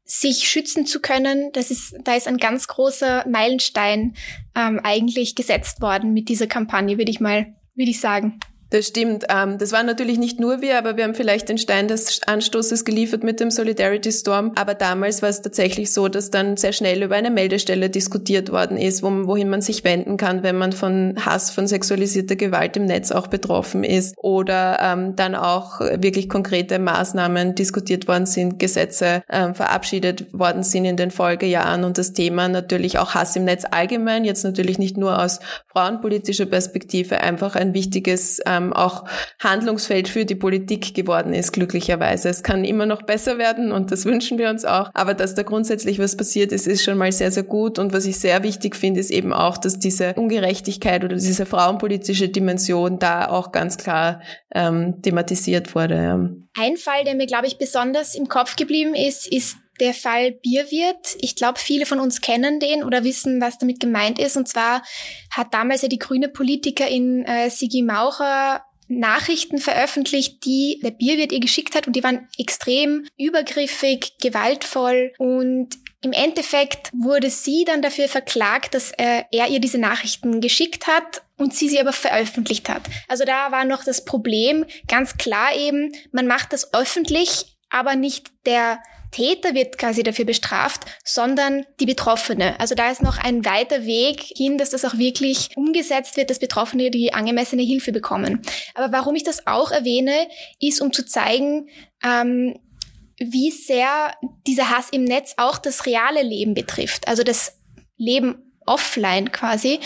sich 0.05 0.47
schützen 0.47 0.85
zu 0.85 1.01
können. 1.01 1.51
Das 1.53 1.71
ist, 1.71 1.95
da 2.03 2.15
ist 2.15 2.27
ein 2.27 2.37
ganz 2.37 2.67
großer 2.67 3.27
Meilenstein 3.27 4.15
ähm, 4.55 4.79
eigentlich 4.83 5.33
gesetzt 5.33 5.81
worden 5.81 6.13
mit 6.13 6.29
dieser 6.29 6.47
Kampagne, 6.47 6.99
würde 6.99 7.11
ich 7.11 7.19
mal, 7.19 7.55
würde 7.73 7.89
ich 7.89 7.99
sagen. 7.99 8.39
Das 8.71 8.85
stimmt. 8.85 9.25
Ähm, 9.29 9.57
das 9.57 9.71
waren 9.71 9.87
natürlich 9.87 10.19
nicht 10.19 10.39
nur 10.39 10.61
wir, 10.61 10.77
aber 10.77 10.95
wir 10.95 11.03
haben 11.03 11.15
vielleicht 11.15 11.49
den 11.49 11.57
Stein 11.57 11.87
des 11.87 12.21
Anstoßes 12.27 12.85
geliefert 12.85 13.23
mit 13.23 13.39
dem 13.39 13.49
Solidarity 13.49 14.11
Storm. 14.11 14.51
Aber 14.55 14.75
damals 14.75 15.23
war 15.23 15.29
es 15.29 15.41
tatsächlich 15.41 15.91
so, 15.91 16.07
dass 16.07 16.29
dann 16.29 16.55
sehr 16.55 16.71
schnell 16.71 17.01
über 17.01 17.15
eine 17.15 17.31
Meldestelle 17.31 17.89
diskutiert 17.89 18.51
worden 18.51 18.77
ist, 18.77 19.01
wohin 19.01 19.49
man 19.49 19.61
sich 19.61 19.83
wenden 19.83 20.17
kann, 20.17 20.43
wenn 20.43 20.57
man 20.57 20.71
von 20.71 21.15
Hass, 21.25 21.49
von 21.49 21.67
sexualisierter 21.67 22.35
Gewalt 22.35 22.77
im 22.77 22.85
Netz 22.85 23.11
auch 23.11 23.25
betroffen 23.27 23.83
ist. 23.83 24.13
Oder 24.17 24.77
ähm, 24.81 25.15
dann 25.15 25.33
auch 25.33 25.79
wirklich 25.79 26.29
konkrete 26.29 26.77
Maßnahmen 26.77 27.55
diskutiert 27.55 28.07
worden 28.07 28.27
sind, 28.27 28.59
Gesetze 28.59 29.23
ähm, 29.31 29.55
verabschiedet 29.55 30.31
worden 30.31 30.61
sind 30.61 30.85
in 30.85 30.95
den 30.95 31.09
Folgejahren 31.09 31.83
und 31.83 31.97
das 31.97 32.13
Thema 32.13 32.47
natürlich 32.47 32.99
auch 32.99 33.15
Hass 33.15 33.35
im 33.35 33.45
Netz 33.45 33.65
allgemein, 33.69 34.25
jetzt 34.25 34.43
natürlich 34.43 34.77
nicht 34.77 34.95
nur 34.95 35.21
aus 35.23 35.39
frauenpolitischer 35.67 36.45
Perspektive, 36.45 37.21
einfach 37.21 37.55
ein 37.55 37.73
wichtiges 37.73 38.39
ähm, 38.45 38.58
ähm, 38.59 38.73
auch 38.73 39.05
Handlungsfeld 39.39 40.07
für 40.07 40.25
die 40.25 40.35
Politik 40.35 40.93
geworden 40.93 41.33
ist, 41.33 41.53
glücklicherweise. 41.53 42.29
Es 42.29 42.43
kann 42.43 42.63
immer 42.63 42.85
noch 42.85 43.03
besser 43.03 43.37
werden 43.37 43.71
und 43.71 43.91
das 43.91 44.05
wünschen 44.05 44.37
wir 44.37 44.49
uns 44.49 44.65
auch. 44.65 44.89
Aber 44.93 45.13
dass 45.13 45.35
da 45.35 45.43
grundsätzlich 45.43 45.99
was 45.99 46.15
passiert 46.15 46.51
ist, 46.51 46.67
ist 46.67 46.83
schon 46.83 46.97
mal 46.97 47.11
sehr, 47.11 47.31
sehr 47.31 47.43
gut. 47.43 47.79
Und 47.79 47.93
was 47.93 48.05
ich 48.05 48.19
sehr 48.19 48.43
wichtig 48.43 48.75
finde, 48.75 48.99
ist 48.99 49.11
eben 49.11 49.33
auch, 49.33 49.57
dass 49.57 49.79
diese 49.79 50.13
Ungerechtigkeit 50.13 51.03
oder 51.03 51.15
diese 51.15 51.45
frauenpolitische 51.45 52.29
Dimension 52.29 52.99
da 52.99 53.29
auch 53.29 53.51
ganz 53.51 53.77
klar 53.77 54.21
ähm, 54.53 55.01
thematisiert 55.01 55.75
wurde. 55.75 55.95
Ja. 55.95 56.29
Ein 56.57 56.77
Fall, 56.77 57.03
der 57.05 57.15
mir, 57.15 57.27
glaube 57.27 57.47
ich, 57.47 57.57
besonders 57.57 58.15
im 58.15 58.27
Kopf 58.27 58.55
geblieben 58.55 58.93
ist, 58.93 59.31
ist 59.31 59.57
der 59.79 59.93
Fall 59.93 60.31
Bierwirt. 60.31 61.17
Ich 61.19 61.35
glaube, 61.35 61.59
viele 61.59 61.85
von 61.85 61.99
uns 61.99 62.21
kennen 62.21 62.59
den 62.59 62.83
oder 62.83 63.03
wissen, 63.03 63.41
was 63.41 63.57
damit 63.57 63.79
gemeint 63.79 64.19
ist. 64.19 64.37
Und 64.37 64.47
zwar 64.47 64.83
hat 65.31 65.53
damals 65.53 65.81
ja 65.81 65.87
die 65.87 65.99
grüne 65.99 66.29
Politikerin 66.29 67.25
äh, 67.25 67.49
Sigi 67.49 67.81
Maucher 67.81 68.63
Nachrichten 68.89 69.59
veröffentlicht, 69.59 70.43
die 70.45 70.79
der 70.83 70.91
Bierwirt 70.91 71.31
ihr 71.31 71.39
geschickt 71.39 71.75
hat 71.75 71.85
und 71.85 71.95
die 71.95 72.03
waren 72.03 72.27
extrem 72.39 73.05
übergriffig, 73.17 74.13
gewaltvoll 74.19 75.13
und 75.19 75.77
im 76.01 76.11
Endeffekt 76.11 76.89
wurde 76.93 77.29
sie 77.29 77.65
dann 77.65 77.81
dafür 77.81 78.07
verklagt, 78.07 78.73
dass 78.73 78.91
äh, 78.93 79.23
er 79.31 79.49
ihr 79.49 79.59
diese 79.59 79.77
Nachrichten 79.77 80.41
geschickt 80.41 80.87
hat 80.87 81.21
und 81.37 81.53
sie 81.53 81.69
sie 81.69 81.79
aber 81.79 81.93
veröffentlicht 81.93 82.69
hat. 82.69 82.83
Also 83.07 83.25
da 83.25 83.51
war 83.51 83.65
noch 83.65 83.83
das 83.83 84.05
Problem 84.05 84.65
ganz 84.87 85.17
klar 85.17 85.55
eben, 85.55 85.91
man 86.11 86.25
macht 86.25 86.53
das 86.53 86.73
öffentlich, 86.73 87.57
aber 87.69 87.95
nicht 87.95 88.31
der 88.45 88.79
Täter 89.11 89.53
wird 89.53 89.77
quasi 89.77 90.03
dafür 90.03 90.25
bestraft, 90.25 90.85
sondern 91.03 91.65
die 91.79 91.85
Betroffene. 91.85 92.59
Also 92.59 92.75
da 92.75 92.91
ist 92.91 93.01
noch 93.01 93.17
ein 93.17 93.43
weiter 93.45 93.85
Weg 93.85 94.21
hin, 94.21 94.57
dass 94.57 94.69
das 94.69 94.85
auch 94.85 94.97
wirklich 94.97 95.49
umgesetzt 95.55 96.17
wird, 96.17 96.29
dass 96.29 96.39
Betroffene 96.39 96.91
die 96.91 97.13
angemessene 97.13 97.63
Hilfe 97.63 97.91
bekommen. 97.91 98.41
Aber 98.75 98.91
warum 98.91 99.15
ich 99.15 99.23
das 99.23 99.47
auch 99.47 99.71
erwähne, 99.71 100.27
ist, 100.59 100.81
um 100.81 100.93
zu 100.93 101.05
zeigen, 101.05 101.69
ähm, 102.03 102.59
wie 103.17 103.51
sehr 103.51 104.13
dieser 104.47 104.69
Hass 104.69 104.89
im 104.91 105.03
Netz 105.03 105.33
auch 105.37 105.57
das 105.57 105.85
reale 105.85 106.21
Leben 106.21 106.53
betrifft. 106.53 107.07
Also 107.07 107.23
das 107.23 107.57
Leben 107.97 108.53
offline 108.65 109.31
quasi. 109.31 109.79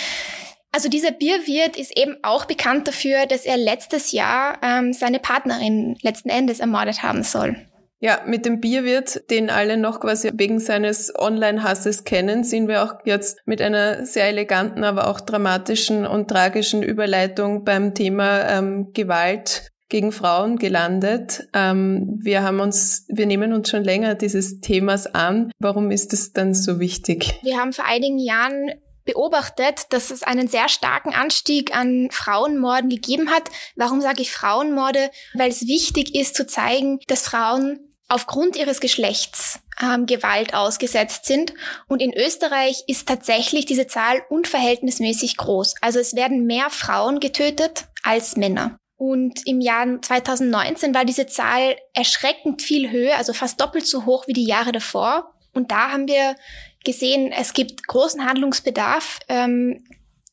Also 0.72 0.90
dieser 0.90 1.12
Bierwirt 1.12 1.78
ist 1.78 1.98
eben 1.98 2.18
auch 2.24 2.46
bekannt 2.46 2.88
dafür, 2.88 3.26
dass 3.26 3.46
er 3.46 3.58
letztes 3.58 4.12
Jahr 4.12 4.58
ähm, 4.64 4.92
seine 4.92 5.20
Partnerin 5.20 5.98
letzten 6.02 6.30
Endes 6.30 6.60
ermordet 6.60 7.04
haben 7.04 7.24
soll. 7.24 7.56
Ja, 8.04 8.20
mit 8.26 8.46
dem 8.46 8.60
Bierwirt, 8.60 9.30
den 9.30 9.50
alle 9.50 9.78
noch 9.78 10.02
quasi 10.02 10.30
wegen 10.34 10.60
seines 10.60 11.18
Online-Hasses 11.18 12.04
kennen, 12.04 12.44
sind 12.44 12.68
wir 12.68 12.84
auch 12.84 12.96
jetzt 13.06 13.38
mit 13.46 13.62
einer 13.62 14.06
sehr 14.06 14.26
eleganten, 14.26 14.84
aber 14.84 15.08
auch 15.08 15.22
dramatischen 15.22 16.06
und 16.06 16.28
tragischen 16.28 16.84
Überleitung 16.84 17.64
beim 17.64 17.94
Thema 17.94 18.50
ähm, 18.50 18.92
Gewalt 18.92 19.70
gegen 19.88 20.12
Frauen 20.12 20.58
gelandet. 20.58 21.48
Ähm, 21.54 22.20
wir 22.22 22.44
haben 22.44 22.60
uns, 22.60 23.06
wir 23.08 23.26
nehmen 23.26 23.54
uns 23.54 23.70
schon 23.70 23.86
länger 23.86 24.16
dieses 24.16 24.60
Themas 24.60 25.08
an. 25.08 25.50
Warum 25.60 25.90
ist 25.90 26.12
es 26.12 26.34
dann 26.34 26.54
so 26.54 26.82
wichtig? 26.82 27.40
Wir 27.42 27.58
haben 27.58 27.72
vor 27.72 27.86
einigen 27.86 28.20
Jahren 28.20 28.72
beobachtet, 29.06 29.86
dass 29.92 30.12
es 30.12 30.24
einen 30.24 30.50
sehr 30.50 30.68
starken 30.68 31.14
Anstieg 31.14 31.74
an 31.74 32.10
Frauenmorden 32.12 32.90
gegeben 32.90 33.30
hat. 33.30 33.44
Warum 33.78 34.02
sage 34.02 34.22
ich 34.22 34.32
Frauenmorde? 34.32 35.10
Weil 35.36 35.52
es 35.52 35.68
wichtig 35.68 36.16
ist 36.16 36.36
zu 36.36 36.46
zeigen, 36.46 37.00
dass 37.08 37.22
Frauen 37.22 37.80
aufgrund 38.08 38.56
ihres 38.56 38.80
Geschlechts 38.80 39.60
ähm, 39.82 40.06
Gewalt 40.06 40.54
ausgesetzt 40.54 41.26
sind. 41.26 41.54
Und 41.88 42.02
in 42.02 42.14
Österreich 42.14 42.84
ist 42.88 43.08
tatsächlich 43.08 43.66
diese 43.66 43.88
Zahl 43.88 44.22
unverhältnismäßig 44.30 45.38
groß. 45.38 45.76
Also 45.82 46.00
es 46.00 46.16
werden 46.16 46.46
mehr 46.46 46.70
Frauen 46.70 47.20
getötet 47.20 47.86
als 48.04 48.36
Männer. 48.36 48.78
Und 48.96 49.46
im 49.48 49.60
Jahr 49.60 50.02
2019 50.02 50.94
war 50.94 51.06
diese 51.06 51.28
Zahl 51.28 51.76
erschreckend 51.94 52.62
viel 52.62 52.92
höher, 52.92 53.18
also 53.18 53.34
fast 53.34 53.60
doppelt 53.60 53.86
so 53.86 54.06
hoch 54.06 54.28
wie 54.28 54.34
die 54.34 54.46
Jahre 54.46 54.72
davor. 54.72 55.34
Und 55.54 55.72
da 55.72 55.92
haben 55.92 56.08
wir 56.08 56.36
gesehen, 56.84 57.32
es 57.32 57.54
gibt 57.54 57.88
großen 57.88 58.26
Handlungsbedarf. 58.26 59.20
Ähm, 59.28 59.84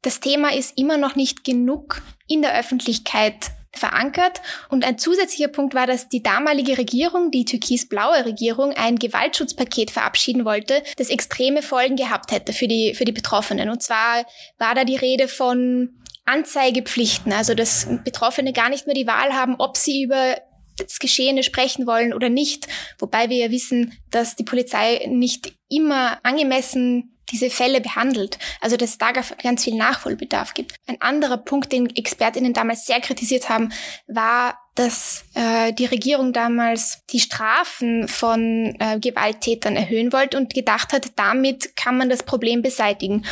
das 0.03 0.21
Thema 0.21 0.55
ist 0.55 0.79
immer 0.79 0.99
noch 0.99 1.17
nicht 1.17 1.45
genug 1.45 2.03
in 2.27 2.43
der 2.43 2.59
Öffentlichkeit 2.59 3.51
verankert. 3.73 4.41
Und 4.69 4.85
ein 4.85 4.99
zusätzlicher 4.99 5.49
Punkt 5.49 5.75
war, 5.75 5.87
dass 5.87 6.09
die 6.09 6.23
damalige 6.23 6.79
Regierung, 6.79 7.31
die 7.31 7.45
türkis-blaue 7.45 8.25
Regierung, 8.25 8.73
ein 8.73 8.97
Gewaltschutzpaket 8.97 9.91
verabschieden 9.91 10.45
wollte, 10.45 10.83
das 10.97 11.11
extreme 11.11 11.63
Folgen 11.63 11.97
gehabt 11.97 12.33
hätte 12.33 12.53
für 12.53 12.69
die, 12.69 12.95
für 12.95 13.05
die 13.05 13.13
Betroffenen. 13.13 13.71
Und 13.71 13.83
zwar 13.83 14.25
war 14.59 14.75
da 14.75 14.85
die 14.85 14.97
Rede 14.97 15.29
von 15.29 15.91
Anzeigepflichten, 16.25 17.33
also 17.33 17.55
dass 17.55 17.89
Betroffene 18.05 18.53
gar 18.53 18.69
nicht 18.69 18.87
mehr 18.87 18.95
die 18.95 19.07
Wahl 19.07 19.33
haben, 19.33 19.57
ob 19.59 19.77
sie 19.77 20.03
über 20.03 20.37
das 20.77 20.99
Geschehene 20.99 21.43
sprechen 21.43 21.87
wollen 21.87 22.13
oder 22.15 22.29
nicht. 22.29 22.67
Wobei 22.99 23.29
wir 23.29 23.37
ja 23.37 23.51
wissen, 23.51 23.99
dass 24.11 24.37
die 24.37 24.45
Polizei 24.45 25.07
nicht 25.09 25.53
immer 25.69 26.19
angemessen 26.25 27.10
diese 27.31 27.51
Fälle 27.51 27.81
behandelt. 27.81 28.39
Also 28.61 28.77
dass 28.77 28.91
es 28.91 28.99
da 28.99 29.13
ganz 29.13 29.65
viel 29.65 29.77
Nachholbedarf 29.77 30.55
gibt. 30.55 30.75
Ein 30.87 31.01
anderer 31.01 31.39
Punkt, 31.39 31.73
den 31.73 31.95
Expertinnen 31.95 32.53
damals 32.53 32.87
sehr 32.87 33.01
kritisiert 33.01 33.49
haben, 33.49 33.73
war, 34.07 34.59
dass 34.75 35.25
äh, 35.35 35.73
die 35.73 35.87
Regierung 35.87 36.33
damals 36.33 37.05
die 37.11 37.21
Strafen 37.21 38.09
von 38.09 38.77
äh, 38.79 38.99
Gewalttätern 38.99 39.77
erhöhen 39.77 40.13
wollte 40.13 40.39
und 40.39 40.55
gedacht 40.55 40.93
hat, 40.93 41.09
damit 41.17 41.77
kann 41.77 41.99
man 41.99 42.09
das 42.09 42.23
Problem 42.23 42.63
beseitigen. 42.63 43.27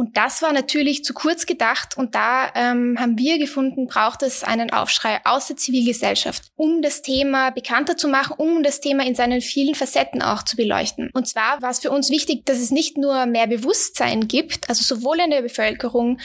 Und 0.00 0.16
das 0.16 0.40
war 0.40 0.54
natürlich 0.54 1.04
zu 1.04 1.12
kurz 1.12 1.44
gedacht 1.44 1.98
und 1.98 2.14
da 2.14 2.50
ähm, 2.54 2.96
haben 2.98 3.18
wir 3.18 3.38
gefunden, 3.38 3.86
braucht 3.86 4.22
es 4.22 4.42
einen 4.42 4.72
Aufschrei 4.72 5.20
aus 5.24 5.48
der 5.48 5.58
Zivilgesellschaft, 5.58 6.44
um 6.56 6.80
das 6.80 7.02
Thema 7.02 7.50
bekannter 7.50 7.98
zu 7.98 8.08
machen, 8.08 8.36
um 8.38 8.62
das 8.62 8.80
Thema 8.80 9.04
in 9.04 9.14
seinen 9.14 9.42
vielen 9.42 9.74
Facetten 9.74 10.22
auch 10.22 10.42
zu 10.42 10.56
beleuchten. 10.56 11.10
Und 11.12 11.28
zwar 11.28 11.60
war 11.60 11.68
es 11.68 11.80
für 11.80 11.90
uns 11.90 12.08
wichtig, 12.08 12.46
dass 12.46 12.60
es 12.60 12.70
nicht 12.70 12.96
nur 12.96 13.26
mehr 13.26 13.46
Bewusstsein 13.46 14.26
gibt, 14.26 14.70
also 14.70 14.82
sowohl 14.82 15.20
in 15.20 15.32
der 15.32 15.42
Bevölkerung 15.42 16.18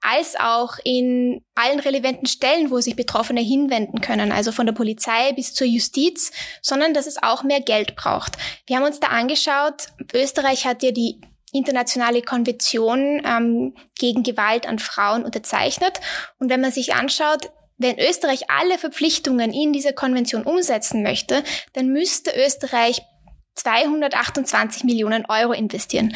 als 0.00 0.36
auch 0.38 0.74
in 0.84 1.42
allen 1.56 1.80
relevanten 1.80 2.28
Stellen, 2.28 2.70
wo 2.70 2.80
sich 2.80 2.94
Betroffene 2.94 3.40
hinwenden 3.40 4.00
können, 4.00 4.30
also 4.30 4.52
von 4.52 4.66
der 4.66 4.74
Polizei 4.74 5.32
bis 5.32 5.54
zur 5.54 5.66
Justiz, 5.66 6.30
sondern 6.62 6.94
dass 6.94 7.08
es 7.08 7.20
auch 7.20 7.42
mehr 7.42 7.62
Geld 7.62 7.96
braucht. 7.96 8.36
Wir 8.68 8.76
haben 8.76 8.84
uns 8.84 9.00
da 9.00 9.08
angeschaut, 9.08 9.88
Österreich 10.14 10.66
hat 10.66 10.84
ja 10.84 10.92
die 10.92 11.20
internationale 11.52 12.22
Konvention 12.22 13.22
ähm, 13.24 13.74
gegen 13.98 14.22
Gewalt 14.22 14.66
an 14.66 14.78
Frauen 14.78 15.24
unterzeichnet. 15.24 16.00
Und 16.38 16.50
wenn 16.50 16.60
man 16.60 16.72
sich 16.72 16.94
anschaut, 16.94 17.50
wenn 17.78 17.98
Österreich 17.98 18.50
alle 18.50 18.76
Verpflichtungen 18.76 19.52
in 19.52 19.72
dieser 19.72 19.92
Konvention 19.92 20.42
umsetzen 20.42 21.02
möchte, 21.02 21.44
dann 21.74 21.88
müsste 21.88 22.32
Österreich 22.36 23.02
228 23.54 24.84
Millionen 24.84 25.26
Euro 25.26 25.52
investieren. 25.52 26.14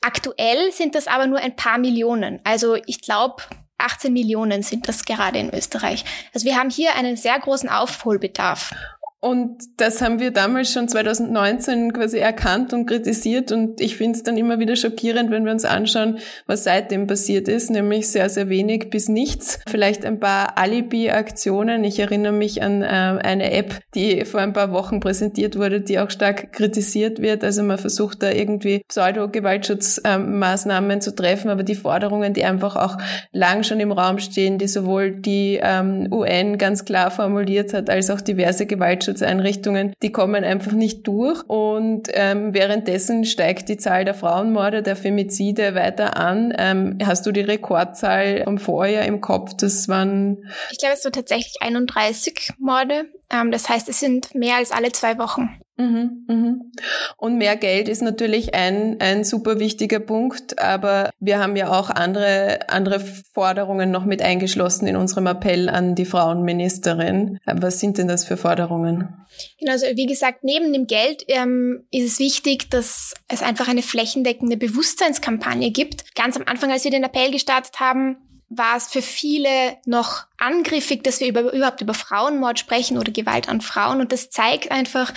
Aktuell 0.00 0.72
sind 0.72 0.94
das 0.94 1.06
aber 1.06 1.26
nur 1.26 1.38
ein 1.38 1.56
paar 1.56 1.78
Millionen. 1.78 2.40
Also 2.44 2.76
ich 2.86 3.00
glaube, 3.00 3.42
18 3.78 4.12
Millionen 4.12 4.62
sind 4.62 4.88
das 4.88 5.04
gerade 5.04 5.38
in 5.38 5.54
Österreich. 5.54 6.04
Also 6.34 6.46
wir 6.46 6.56
haben 6.56 6.70
hier 6.70 6.94
einen 6.94 7.16
sehr 7.16 7.38
großen 7.38 7.68
Aufholbedarf. 7.68 8.74
Und 9.20 9.64
das 9.78 10.00
haben 10.00 10.20
wir 10.20 10.30
damals 10.30 10.72
schon 10.72 10.86
2019 10.86 11.92
quasi 11.92 12.18
erkannt 12.18 12.72
und 12.72 12.86
kritisiert. 12.86 13.50
Und 13.50 13.80
ich 13.80 13.96
finde 13.96 14.16
es 14.16 14.22
dann 14.22 14.36
immer 14.36 14.60
wieder 14.60 14.76
schockierend, 14.76 15.32
wenn 15.32 15.44
wir 15.44 15.50
uns 15.50 15.64
anschauen, 15.64 16.18
was 16.46 16.62
seitdem 16.62 17.08
passiert 17.08 17.48
ist, 17.48 17.68
nämlich 17.68 18.08
sehr, 18.08 18.28
sehr 18.28 18.48
wenig 18.48 18.90
bis 18.90 19.08
nichts. 19.08 19.58
Vielleicht 19.68 20.04
ein 20.04 20.20
paar 20.20 20.56
Alibi-Aktionen. 20.56 21.82
Ich 21.82 21.98
erinnere 21.98 22.32
mich 22.32 22.62
an 22.62 22.82
äh, 22.82 22.86
eine 22.86 23.50
App, 23.50 23.80
die 23.96 24.24
vor 24.24 24.38
ein 24.38 24.52
paar 24.52 24.70
Wochen 24.70 25.00
präsentiert 25.00 25.56
wurde, 25.56 25.80
die 25.80 25.98
auch 25.98 26.10
stark 26.10 26.52
kritisiert 26.52 27.20
wird. 27.20 27.42
Also 27.42 27.64
man 27.64 27.78
versucht 27.78 28.22
da 28.22 28.30
irgendwie 28.30 28.82
Pseudo-Gewaltschutzmaßnahmen 28.86 30.90
ähm, 30.92 31.00
zu 31.00 31.12
treffen, 31.12 31.50
aber 31.50 31.64
die 31.64 31.74
Forderungen, 31.74 32.34
die 32.34 32.44
einfach 32.44 32.76
auch 32.76 32.96
lang 33.32 33.64
schon 33.64 33.80
im 33.80 33.90
Raum 33.90 34.20
stehen, 34.20 34.58
die 34.58 34.68
sowohl 34.68 35.10
die 35.10 35.58
ähm, 35.60 36.06
UN 36.12 36.56
ganz 36.56 36.84
klar 36.84 37.10
formuliert 37.10 37.74
hat, 37.74 37.90
als 37.90 38.10
auch 38.10 38.20
diverse 38.20 38.66
Gewaltschutz 38.66 39.07
Gewaltschutzeinrichtungen, 39.08 39.94
die 40.02 40.12
kommen 40.12 40.44
einfach 40.44 40.72
nicht 40.72 41.06
durch. 41.06 41.42
Und 41.48 42.08
ähm, 42.12 42.54
währenddessen 42.54 43.24
steigt 43.24 43.68
die 43.68 43.76
Zahl 43.76 44.04
der 44.04 44.14
Frauenmorde, 44.14 44.82
der 44.82 44.96
Femizide 44.96 45.74
weiter 45.74 46.16
an. 46.16 46.52
Ähm, 46.56 46.98
hast 47.04 47.26
du 47.26 47.32
die 47.32 47.40
Rekordzahl 47.40 48.44
vom 48.44 48.58
Vorjahr 48.58 49.04
im 49.04 49.20
Kopf? 49.20 49.52
Das 49.58 49.88
waren... 49.88 50.44
Ich 50.70 50.78
glaube, 50.78 50.94
es 50.94 51.04
waren 51.04 51.12
tatsächlich 51.12 51.56
31 51.60 52.52
Morde. 52.58 53.06
Ähm, 53.30 53.50
das 53.50 53.68
heißt, 53.68 53.88
es 53.88 54.00
sind 54.00 54.34
mehr 54.34 54.56
als 54.56 54.72
alle 54.72 54.92
zwei 54.92 55.18
Wochen. 55.18 55.60
Mhm, 55.78 56.24
mhm. 56.26 56.72
Und 57.16 57.38
mehr 57.38 57.56
Geld 57.56 57.88
ist 57.88 58.02
natürlich 58.02 58.52
ein, 58.52 59.00
ein 59.00 59.22
super 59.22 59.60
wichtiger 59.60 60.00
Punkt, 60.00 60.58
aber 60.58 61.10
wir 61.20 61.38
haben 61.38 61.54
ja 61.54 61.70
auch 61.70 61.88
andere, 61.88 62.68
andere 62.68 62.98
Forderungen 62.98 63.92
noch 63.92 64.04
mit 64.04 64.20
eingeschlossen 64.20 64.88
in 64.88 64.96
unserem 64.96 65.28
Appell 65.28 65.68
an 65.68 65.94
die 65.94 66.04
Frauenministerin. 66.04 67.38
Was 67.46 67.78
sind 67.78 67.96
denn 67.96 68.08
das 68.08 68.24
für 68.24 68.36
Forderungen? 68.36 69.14
Genau, 69.60 69.72
also 69.72 69.86
wie 69.94 70.06
gesagt, 70.06 70.42
neben 70.42 70.72
dem 70.72 70.88
Geld 70.88 71.22
ähm, 71.28 71.86
ist 71.92 72.12
es 72.12 72.18
wichtig, 72.18 72.70
dass 72.70 73.14
es 73.28 73.42
einfach 73.42 73.68
eine 73.68 73.82
flächendeckende 73.82 74.56
Bewusstseinskampagne 74.56 75.70
gibt. 75.70 76.16
Ganz 76.16 76.36
am 76.36 76.42
Anfang, 76.46 76.72
als 76.72 76.82
wir 76.82 76.90
den 76.90 77.04
Appell 77.04 77.30
gestartet 77.30 77.78
haben, 77.78 78.16
war 78.48 78.76
es 78.76 78.88
für 78.88 79.02
viele 79.02 79.76
noch 79.84 80.26
angriffig, 80.38 81.04
dass 81.04 81.20
wir 81.20 81.28
über, 81.28 81.52
überhaupt 81.52 81.80
über 81.80 81.94
Frauenmord 81.94 82.58
sprechen 82.58 82.98
oder 82.98 83.12
Gewalt 83.12 83.48
an 83.48 83.60
Frauen. 83.60 84.00
Und 84.00 84.12
das 84.12 84.30
zeigt 84.30 84.70
einfach, 84.70 85.12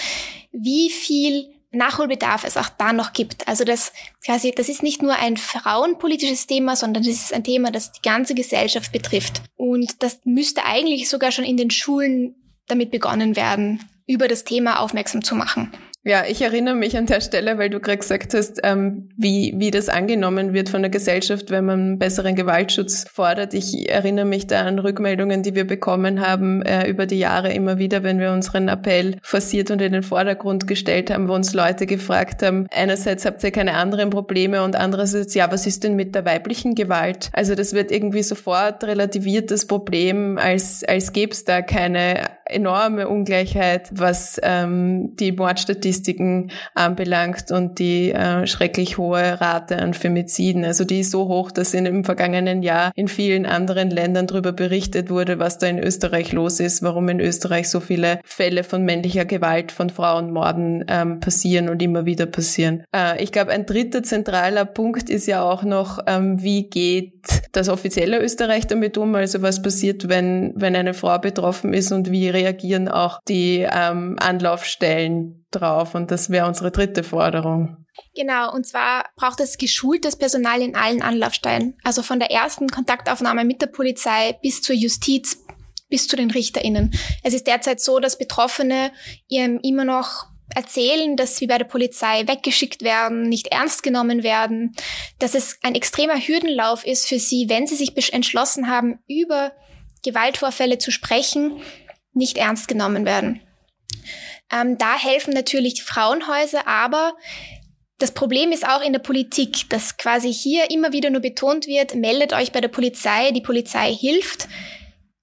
wie 0.51 0.89
viel 0.89 1.47
Nachholbedarf 1.71 2.43
es 2.43 2.57
auch 2.57 2.67
da 2.67 2.91
noch 2.91 3.13
gibt. 3.13 3.47
Also 3.47 3.63
das 3.63 3.93
quasi, 4.25 4.51
das 4.51 4.67
ist 4.67 4.83
nicht 4.83 5.01
nur 5.01 5.15
ein 5.15 5.37
frauenpolitisches 5.37 6.45
Thema, 6.45 6.75
sondern 6.75 7.03
das 7.03 7.13
ist 7.13 7.33
ein 7.33 7.45
Thema, 7.45 7.71
das 7.71 7.93
die 7.93 8.01
ganze 8.01 8.35
Gesellschaft 8.35 8.91
betrifft. 8.91 9.41
Und 9.55 10.03
das 10.03 10.19
müsste 10.25 10.65
eigentlich 10.65 11.07
sogar 11.07 11.31
schon 11.31 11.45
in 11.45 11.55
den 11.55 11.71
Schulen 11.71 12.35
damit 12.67 12.91
begonnen 12.91 13.37
werden, 13.37 13.89
über 14.05 14.27
das 14.27 14.43
Thema 14.43 14.79
aufmerksam 14.79 15.23
zu 15.23 15.35
machen. 15.35 15.71
Ja, 16.03 16.23
ich 16.27 16.41
erinnere 16.41 16.73
mich 16.73 16.97
an 16.97 17.05
der 17.05 17.21
Stelle, 17.21 17.59
weil 17.59 17.69
du 17.69 17.79
gerade 17.79 17.99
gesagt 17.99 18.33
hast, 18.33 18.59
ähm, 18.63 19.09
wie, 19.17 19.53
wie 19.57 19.69
das 19.69 19.87
angenommen 19.87 20.51
wird 20.51 20.69
von 20.69 20.81
der 20.81 20.89
Gesellschaft, 20.89 21.51
wenn 21.51 21.65
man 21.65 21.99
besseren 21.99 22.35
Gewaltschutz 22.35 23.05
fordert. 23.07 23.53
Ich 23.53 23.87
erinnere 23.87 24.25
mich 24.25 24.47
da 24.47 24.61
an 24.61 24.79
Rückmeldungen, 24.79 25.43
die 25.43 25.53
wir 25.53 25.67
bekommen 25.67 26.25
haben 26.27 26.63
äh, 26.63 26.89
über 26.89 27.05
die 27.05 27.19
Jahre 27.19 27.53
immer 27.53 27.77
wieder, 27.77 28.01
wenn 28.01 28.19
wir 28.19 28.31
unseren 28.31 28.67
Appell 28.67 29.17
forciert 29.21 29.69
und 29.69 29.79
in 29.79 29.93
den 29.93 30.01
Vordergrund 30.01 30.65
gestellt 30.65 31.11
haben, 31.11 31.27
wo 31.27 31.35
uns 31.35 31.53
Leute 31.53 31.85
gefragt 31.85 32.41
haben, 32.41 32.65
einerseits 32.71 33.23
habt 33.23 33.43
ihr 33.43 33.51
keine 33.51 33.75
anderen 33.75 34.09
Probleme 34.09 34.63
und 34.63 34.75
andererseits, 34.75 35.35
ja, 35.35 35.51
was 35.51 35.67
ist 35.67 35.83
denn 35.83 35.95
mit 35.95 36.15
der 36.15 36.25
weiblichen 36.25 36.73
Gewalt? 36.73 37.29
Also 37.31 37.53
das 37.53 37.73
wird 37.73 37.91
irgendwie 37.91 38.23
sofort 38.23 38.83
relativiert, 38.85 39.51
das 39.51 39.67
Problem, 39.67 40.39
als, 40.39 40.83
als 40.83 41.13
gäbe 41.13 41.33
es 41.33 41.45
da 41.45 41.61
keine 41.61 42.40
enorme 42.51 43.07
Ungleichheit, 43.07 43.89
was 43.91 44.39
ähm, 44.43 45.15
die 45.15 45.31
Mordstatistiken 45.31 46.51
anbelangt 46.75 47.51
und 47.51 47.79
die 47.79 48.11
äh, 48.11 48.47
schrecklich 48.47 48.97
hohe 48.97 49.39
Rate 49.39 49.77
an 49.77 49.93
Femiziden. 49.93 50.65
Also 50.65 50.85
die 50.85 51.01
ist 51.01 51.11
so 51.11 51.27
hoch, 51.27 51.51
dass 51.51 51.73
in, 51.73 51.85
im 51.85 52.03
vergangenen 52.03 52.63
Jahr 52.63 52.91
in 52.95 53.07
vielen 53.07 53.45
anderen 53.45 53.89
Ländern 53.89 54.27
darüber 54.27 54.51
berichtet 54.51 55.09
wurde, 55.09 55.39
was 55.39 55.57
da 55.57 55.67
in 55.67 55.79
Österreich 55.79 56.31
los 56.31 56.59
ist, 56.59 56.83
warum 56.83 57.09
in 57.09 57.19
Österreich 57.19 57.69
so 57.69 57.79
viele 57.79 58.19
Fälle 58.23 58.63
von 58.63 58.83
männlicher 58.83 59.25
Gewalt, 59.25 59.71
von 59.71 59.89
Frauenmorden 59.89 60.85
ähm, 60.87 61.19
passieren 61.19 61.69
und 61.69 61.81
immer 61.81 62.05
wieder 62.05 62.25
passieren. 62.25 62.83
Äh, 62.95 63.23
ich 63.23 63.31
glaube, 63.31 63.51
ein 63.51 63.65
dritter 63.65 64.03
zentraler 64.03 64.65
Punkt 64.65 65.09
ist 65.09 65.27
ja 65.27 65.43
auch 65.43 65.63
noch, 65.63 65.99
ähm, 66.07 66.41
wie 66.41 66.69
geht 66.69 67.13
das 67.51 67.69
offizielle 67.69 68.19
Österreich 68.21 68.67
damit 68.67 68.97
um? 68.97 69.15
Also 69.15 69.41
was 69.41 69.61
passiert, 69.61 70.09
wenn, 70.09 70.53
wenn 70.55 70.75
eine 70.75 70.93
Frau 70.93 71.17
betroffen 71.19 71.73
ist 71.73 71.91
und 71.91 72.11
wie 72.11 72.29
reagieren 72.41 72.87
auch 72.87 73.19
die 73.27 73.67
ähm, 73.69 74.17
Anlaufstellen 74.19 75.45
drauf. 75.51 75.95
Und 75.95 76.11
das 76.11 76.29
wäre 76.29 76.47
unsere 76.47 76.71
dritte 76.71 77.03
Forderung. 77.03 77.77
Genau, 78.15 78.53
und 78.53 78.65
zwar 78.65 79.05
braucht 79.15 79.39
es 79.39 79.57
geschultes 79.57 80.15
Personal 80.15 80.61
in 80.61 80.75
allen 80.75 81.01
Anlaufstellen. 81.01 81.77
Also 81.83 82.03
von 82.03 82.19
der 82.19 82.31
ersten 82.31 82.67
Kontaktaufnahme 82.67 83.45
mit 83.45 83.61
der 83.61 83.67
Polizei 83.67 84.37
bis 84.41 84.61
zur 84.61 84.75
Justiz, 84.75 85.37
bis 85.89 86.07
zu 86.07 86.15
den 86.15 86.31
RichterInnen. 86.31 86.91
Es 87.23 87.33
ist 87.33 87.47
derzeit 87.47 87.81
so, 87.81 87.99
dass 87.99 88.17
Betroffene 88.17 88.91
immer 89.29 89.85
noch 89.85 90.25
erzählen, 90.55 91.15
dass 91.15 91.37
sie 91.37 91.47
bei 91.47 91.57
der 91.57 91.65
Polizei 91.65 92.27
weggeschickt 92.27 92.81
werden, 92.81 93.23
nicht 93.23 93.47
ernst 93.47 93.83
genommen 93.83 94.23
werden, 94.23 94.73
dass 95.19 95.33
es 95.35 95.57
ein 95.63 95.75
extremer 95.75 96.17
Hürdenlauf 96.17 96.85
ist 96.85 97.07
für 97.07 97.19
sie, 97.19 97.47
wenn 97.47 97.67
sie 97.67 97.75
sich 97.75 98.13
entschlossen 98.13 98.69
haben, 98.69 98.99
über 99.07 99.53
Gewaltvorfälle 100.03 100.77
zu 100.77 100.91
sprechen, 100.91 101.61
nicht 102.13 102.37
ernst 102.37 102.67
genommen 102.67 103.05
werden. 103.05 103.41
Ähm, 104.51 104.77
da 104.77 104.97
helfen 104.97 105.33
natürlich 105.33 105.83
Frauenhäuser, 105.83 106.67
aber 106.67 107.13
das 107.97 108.11
Problem 108.11 108.51
ist 108.51 108.67
auch 108.67 108.81
in 108.81 108.93
der 108.93 108.99
Politik, 108.99 109.69
dass 109.69 109.97
quasi 109.97 110.33
hier 110.33 110.71
immer 110.71 110.91
wieder 110.91 111.09
nur 111.09 111.21
betont 111.21 111.67
wird, 111.67 111.95
meldet 111.95 112.33
euch 112.33 112.51
bei 112.51 112.59
der 112.59 112.67
Polizei, 112.67 113.31
die 113.31 113.41
Polizei 113.41 113.93
hilft. 113.93 114.47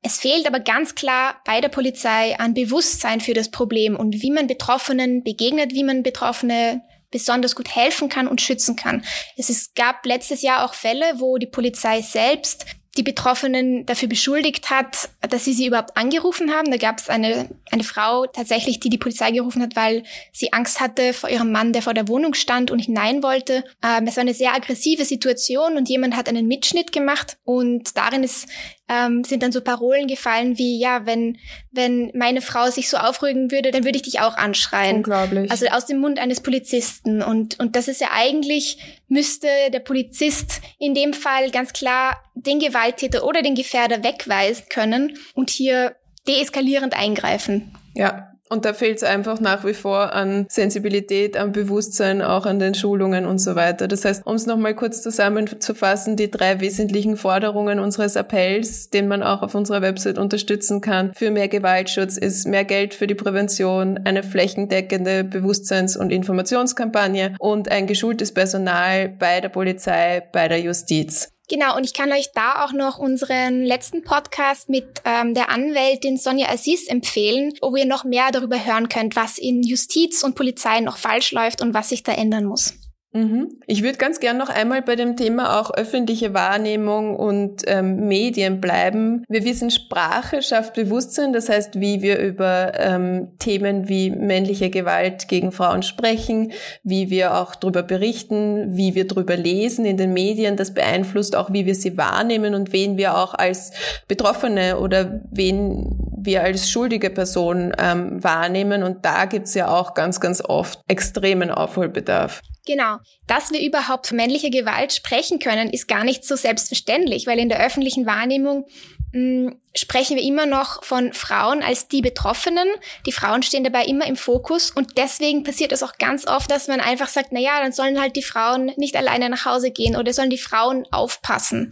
Es 0.00 0.21
fehlt 0.21 0.47
aber 0.47 0.60
ganz 0.60 0.95
klar 0.95 1.41
bei 1.45 1.60
der 1.60 1.71
Polizei 1.71 2.39
an 2.39 2.54
Bewusstsein 2.54 3.21
für 3.21 3.34
das 3.34 3.50
Problem 3.50 3.97
und 3.97 4.23
wie 4.23 4.30
man 4.30 4.47
Betroffenen 4.47 5.25
begegnet, 5.25 5.75
wie 5.75 5.82
man 5.82 6.04
Betroffene 6.04 6.82
besonders 7.10 7.56
gut 7.56 7.75
helfen 7.75 8.08
kann 8.08 8.28
und 8.28 8.41
schützen 8.41 8.76
kann. 8.76 9.04
Es 9.36 9.50
ist, 9.50 9.75
gab 9.75 10.06
letztes 10.06 10.43
Jahr 10.43 10.65
auch 10.65 10.75
Fälle, 10.75 11.04
wo 11.17 11.39
die 11.39 11.47
Polizei 11.47 12.00
selbst 12.02 12.65
die 12.99 13.04
Betroffenen 13.04 13.87
dafür 13.87 14.08
beschuldigt 14.08 14.71
hat, 14.71 15.08
dass 15.30 15.45
sie 15.45 15.52
sie 15.52 15.67
überhaupt 15.67 15.97
angerufen 15.97 16.52
haben. 16.52 16.71
Da 16.71 16.76
gab 16.76 16.99
es 16.99 17.08
eine, 17.08 17.49
eine 17.71 17.84
Frau 17.84 18.26
tatsächlich, 18.26 18.80
die 18.80 18.91
die 18.91 18.99
Polizei 18.99 19.30
gerufen 19.30 19.63
hat, 19.63 19.76
weil 19.76 20.02
sie 20.32 20.52
Angst 20.52 20.80
hatte 20.80 21.13
vor 21.13 21.30
ihrem 21.30 21.52
Mann, 21.52 21.73
der 21.73 21.82
vor 21.82 21.95
der 21.95 22.08
Wohnung 22.08 22.34
stand 22.34 22.73
und 22.73 22.80
hinein 22.80 23.23
wollte. 23.23 23.65
Ähm, 23.84 24.06
es 24.08 24.17
war 24.17 24.23
eine 24.23 24.34
sehr 24.34 24.52
aggressive 24.52 25.04
Situation 25.04 25.76
und 25.76 25.89
jemand 25.89 26.17
hat 26.17 26.28
einen 26.28 26.49
Mitschnitt 26.49 26.93
gemacht 26.93 27.39
und 27.45 27.97
darin 27.97 28.25
ist 28.25 28.49
ähm, 28.89 29.25
sind 29.25 29.43
dann 29.43 29.53
so 29.53 29.61
Parolen 29.61 30.07
gefallen 30.07 30.59
wie, 30.59 30.79
ja, 30.79 31.07
wenn, 31.07 31.39
wenn 31.71 32.11
meine 32.15 32.41
Frau 32.41 32.71
sich 32.71 32.89
so 32.89 32.97
aufrügen 32.97 33.51
würde, 33.51 33.71
dann 33.71 33.85
würde 33.85 33.97
ich 33.97 34.03
dich 34.03 34.21
auch 34.21 34.37
anschreien. 34.37 34.97
Unglaublich. 34.97 35.51
Also 35.51 35.67
aus 35.67 35.87
dem 35.87 35.99
Mund 35.99 36.19
eines 36.19 36.41
Polizisten. 36.41 37.23
Und, 37.23 37.59
und 37.61 37.77
das 37.77 37.89
ist 37.89 38.01
ja 38.01 38.09
eigentlich, 38.13 38.79
müsste 39.09 39.49
der 39.73 39.81
Polizist 39.81 40.61
in 40.79 40.95
dem 40.95 41.13
Fall 41.13 41.51
ganz 41.51 41.73
klar 41.73 42.17
den 42.35 42.59
Gewalttäter 42.59 43.25
oder 43.25 43.43
den 43.43 43.55
Gefährder 43.55 44.03
wegweisen 44.03 44.67
können 44.71 45.19
und 45.35 45.51
hier 45.51 45.97
deeskalierend 46.27 46.95
eingreifen. 46.95 47.75
Ja, 47.95 48.27
und 48.49 48.65
da 48.65 48.73
fehlt 48.73 48.99
es 48.99 49.02
einfach 49.04 49.41
nach 49.41 49.65
wie 49.65 49.75
vor 49.75 50.13
an 50.13 50.47
Sensibilität, 50.49 51.37
an 51.37 51.52
Bewusstsein, 51.52 52.23
auch 52.23 52.47
an 52.47 52.58
den 52.58 52.75
Schulungen 52.75 53.26
und 53.26 53.39
so 53.39 53.54
weiter. 53.54 53.89
Das 53.89 54.04
heißt, 54.04 54.26
um 54.26 54.34
es 54.34 54.47
nochmal 54.47 54.75
kurz 54.75 55.02
zusammenzufassen, 55.02 56.17
die 56.17 56.30
drei 56.30 56.61
wesentlichen 56.61 57.17
Forderungen 57.17 57.78
unseres 57.78 58.17
Appells, 58.17 58.91
den 58.91 59.08
man 59.08 59.23
auch 59.23 59.43
auf 59.43 59.54
unserer 59.54 59.82
Website 59.82 60.19
unterstützen 60.19 60.80
kann, 60.80 61.13
für 61.15 61.30
mehr 61.30 61.49
Gewaltschutz 61.49 62.17
ist 62.17 62.47
mehr 62.47 62.65
Geld 62.65 62.95
für 62.95 63.06
die 63.06 63.15
Prävention, 63.15 64.00
eine 64.04 64.23
flächendeckende 64.23 65.25
Bewusstseins- 65.25 65.97
und 65.97 66.11
Informationskampagne 66.11 67.34
und 67.39 67.71
ein 67.71 67.87
geschultes 67.87 68.32
Personal 68.32 69.08
bei 69.08 69.41
der 69.41 69.49
Polizei, 69.49 70.23
bei 70.32 70.49
der 70.49 70.61
Justiz. 70.61 71.30
Genau, 71.49 71.76
und 71.76 71.84
ich 71.84 71.95
kann 71.95 72.13
euch 72.13 72.30
da 72.34 72.65
auch 72.65 72.73
noch 72.73 72.99
unseren 72.99 73.63
letzten 73.63 74.04
Podcast 74.04 74.69
mit 74.69 74.87
ähm, 75.06 75.32
der 75.32 75.49
Anwältin 75.49 76.19
Sonja 76.19 76.50
Aziz 76.50 76.87
empfehlen, 76.89 77.54
wo 77.63 77.75
ihr 77.75 77.87
noch 77.87 78.04
mehr 78.04 78.30
darüber 78.30 78.63
hören 78.63 78.91
könnt, 78.91 79.17
was 79.17 79.39
in 79.39 79.63
Justiz 79.63 80.23
und 80.23 80.34
Polizei 80.34 80.80
noch 80.80 80.99
falsch 80.99 81.32
läuft 81.32 81.63
und 81.63 81.73
was 81.73 81.89
sich 81.89 82.02
da 82.02 82.13
ändern 82.13 82.45
muss. 82.45 82.75
Mhm. 83.19 83.49
Ich 83.67 83.83
würde 83.83 83.99
ganz 83.99 84.21
gern 84.21 84.37
noch 84.37 84.49
einmal 84.49 84.81
bei 84.81 84.95
dem 84.95 85.17
Thema 85.17 85.59
auch 85.59 85.73
öffentliche 85.73 86.35
Wahrnehmung 86.35 87.17
und 87.17 87.63
ähm, 87.67 88.07
Medien 88.07 88.61
bleiben. 88.61 89.25
Wir 89.28 89.45
wissen, 89.45 89.73
Sprache 89.73 90.41
schafft 90.41 90.75
Bewusstsein, 90.75 91.33
das 91.33 91.49
heißt, 91.49 91.81
wie 91.81 92.00
wir 92.00 92.21
über 92.21 92.75
ähm, 92.78 93.33
Themen 93.41 93.89
wie 93.89 94.11
männliche 94.11 94.71
Gewalt 94.71 95.26
gegen 95.26 95.50
Frauen 95.50 95.83
sprechen, 95.83 96.52
wie 96.85 97.11
wir 97.11 97.37
auch 97.37 97.57
darüber 97.57 97.83
berichten, 97.83 98.76
wie 98.76 98.95
wir 98.95 99.09
darüber 99.09 99.37
lesen 99.37 99.85
in 99.85 99.97
den 99.97 100.13
Medien, 100.13 100.57
das 100.57 100.73
beeinflusst 100.73 101.35
auch, 101.35 101.52
wie 101.52 101.67
wir 101.67 101.75
sie 101.75 101.99
wahrnehmen 101.99 102.54
und 102.54 102.73
wen 102.73 102.99
wir 102.99 103.19
auch 103.19 103.35
als 103.35 103.73
Betroffene 104.07 104.78
oder 104.78 105.23
wen 105.33 106.09
wir 106.21 106.45
als 106.45 106.71
schuldige 106.71 107.11
Person 107.11 107.73
ähm, 107.78 108.23
wahrnehmen. 108.23 108.85
Und 108.85 109.04
da 109.04 109.25
gibt's 109.25 109.54
ja 109.54 109.69
auch 109.69 109.95
ganz, 109.95 110.21
ganz 110.21 110.41
oft 110.41 110.81
extremen 110.87 111.50
Aufholbedarf. 111.50 112.43
Genau. 112.69 112.99
Dass 113.26 113.52
wir 113.52 113.60
überhaupt 113.60 114.06
von 114.06 114.16
männlicher 114.16 114.50
Gewalt 114.50 114.92
sprechen 114.92 115.38
können, 115.38 115.71
ist 115.71 115.86
gar 115.86 116.02
nicht 116.02 116.25
so 116.25 116.34
selbstverständlich, 116.34 117.26
weil 117.26 117.38
in 117.38 117.50
der 117.50 117.60
öffentlichen 117.64 118.06
Wahrnehmung 118.06 118.64
mh, 119.12 119.50
hm, 119.50 119.60
sprechen 119.76 120.16
wir 120.16 120.25
immer 120.25 120.47
noch 120.47 120.82
von 120.82 121.12
Frauen 121.12 121.62
als 121.62 121.88
die 121.88 122.00
Betroffenen. 122.00 122.66
Die 123.06 123.12
Frauen 123.12 123.42
stehen 123.42 123.64
dabei 123.64 123.84
immer 123.84 124.06
im 124.06 124.16
Fokus 124.16 124.71
und 124.71 124.97
deswegen 124.97 125.44
passiert 125.44 125.73
es 125.73 125.82
auch 125.82 125.99
ganz 125.99 126.26
oft, 126.26 126.50
dass 126.50 126.68
man 126.68 126.80
einfach 126.80 127.08
sagt, 127.08 127.28
na 127.32 127.40
ja, 127.40 127.60
dann 127.60 127.73
sollen 127.73 128.00
halt 128.00 128.16
die 128.16 128.23
Frauen 128.23 128.73
nicht 128.76 128.97
alleine 128.97 129.28
nach 129.28 129.44
Hause 129.44 129.71
gehen 129.71 129.94
oder 129.94 130.12
sollen 130.12 130.30
die 130.30 130.38
Frauen 130.38 130.86
aufpassen. 130.90 131.71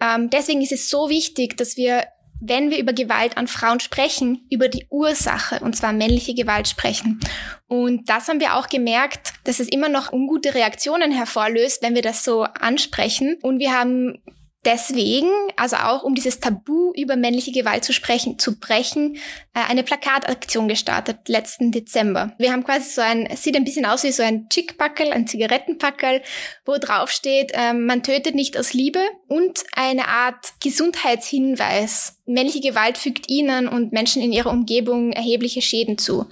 Ähm, 0.00 0.30
deswegen 0.30 0.60
ist 0.60 0.72
es 0.72 0.90
so 0.90 1.08
wichtig, 1.08 1.56
dass 1.56 1.76
wir 1.76 2.04
wenn 2.40 2.70
wir 2.70 2.78
über 2.78 2.92
Gewalt 2.92 3.36
an 3.36 3.46
Frauen 3.46 3.80
sprechen, 3.80 4.46
über 4.50 4.68
die 4.68 4.86
Ursache, 4.90 5.60
und 5.60 5.76
zwar 5.76 5.92
männliche 5.92 6.34
Gewalt 6.34 6.68
sprechen. 6.68 7.20
Und 7.68 8.08
das 8.08 8.28
haben 8.28 8.40
wir 8.40 8.56
auch 8.56 8.68
gemerkt, 8.68 9.34
dass 9.44 9.60
es 9.60 9.68
immer 9.68 9.88
noch 9.88 10.12
ungute 10.12 10.54
Reaktionen 10.54 11.12
hervorlöst, 11.12 11.82
wenn 11.82 11.94
wir 11.94 12.02
das 12.02 12.24
so 12.24 12.42
ansprechen. 12.42 13.38
Und 13.42 13.58
wir 13.58 13.72
haben 13.72 14.18
deswegen, 14.64 15.30
also 15.56 15.76
auch 15.76 16.02
um 16.02 16.14
dieses 16.14 16.40
Tabu 16.40 16.92
über 16.94 17.16
männliche 17.16 17.52
Gewalt 17.52 17.84
zu 17.84 17.92
sprechen, 17.92 18.38
zu 18.38 18.58
brechen, 18.58 19.16
äh, 19.54 19.60
eine 19.68 19.82
Plakataktion 19.82 20.68
gestartet 20.68 21.28
letzten 21.28 21.72
Dezember. 21.72 22.34
Wir 22.38 22.52
haben 22.52 22.64
quasi 22.64 22.90
so 22.90 23.00
ein, 23.00 23.28
sieht 23.36 23.56
ein 23.56 23.64
bisschen 23.64 23.86
aus 23.86 24.04
wie 24.04 24.12
so 24.12 24.22
ein 24.22 24.48
Chickpackel, 24.48 25.12
ein 25.12 25.26
Zigarettenpackel, 25.26 26.22
wo 26.64 26.76
drauf 26.78 27.10
steht, 27.10 27.52
äh, 27.54 27.72
man 27.72 28.02
tötet 28.02 28.34
nicht 28.34 28.58
aus 28.58 28.72
Liebe 28.72 29.00
und 29.28 29.64
eine 29.72 30.08
Art 30.08 30.52
Gesundheitshinweis. 30.62 32.18
Männliche 32.26 32.60
Gewalt 32.60 32.98
fügt 32.98 33.28
ihnen 33.28 33.68
und 33.68 33.92
Menschen 33.92 34.22
in 34.22 34.32
ihrer 34.32 34.50
Umgebung 34.50 35.12
erhebliche 35.12 35.62
Schäden 35.62 35.98
zu. 35.98 36.26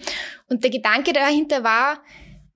Und 0.48 0.64
der 0.64 0.70
Gedanke 0.70 1.12
dahinter 1.12 1.64
war, 1.64 2.00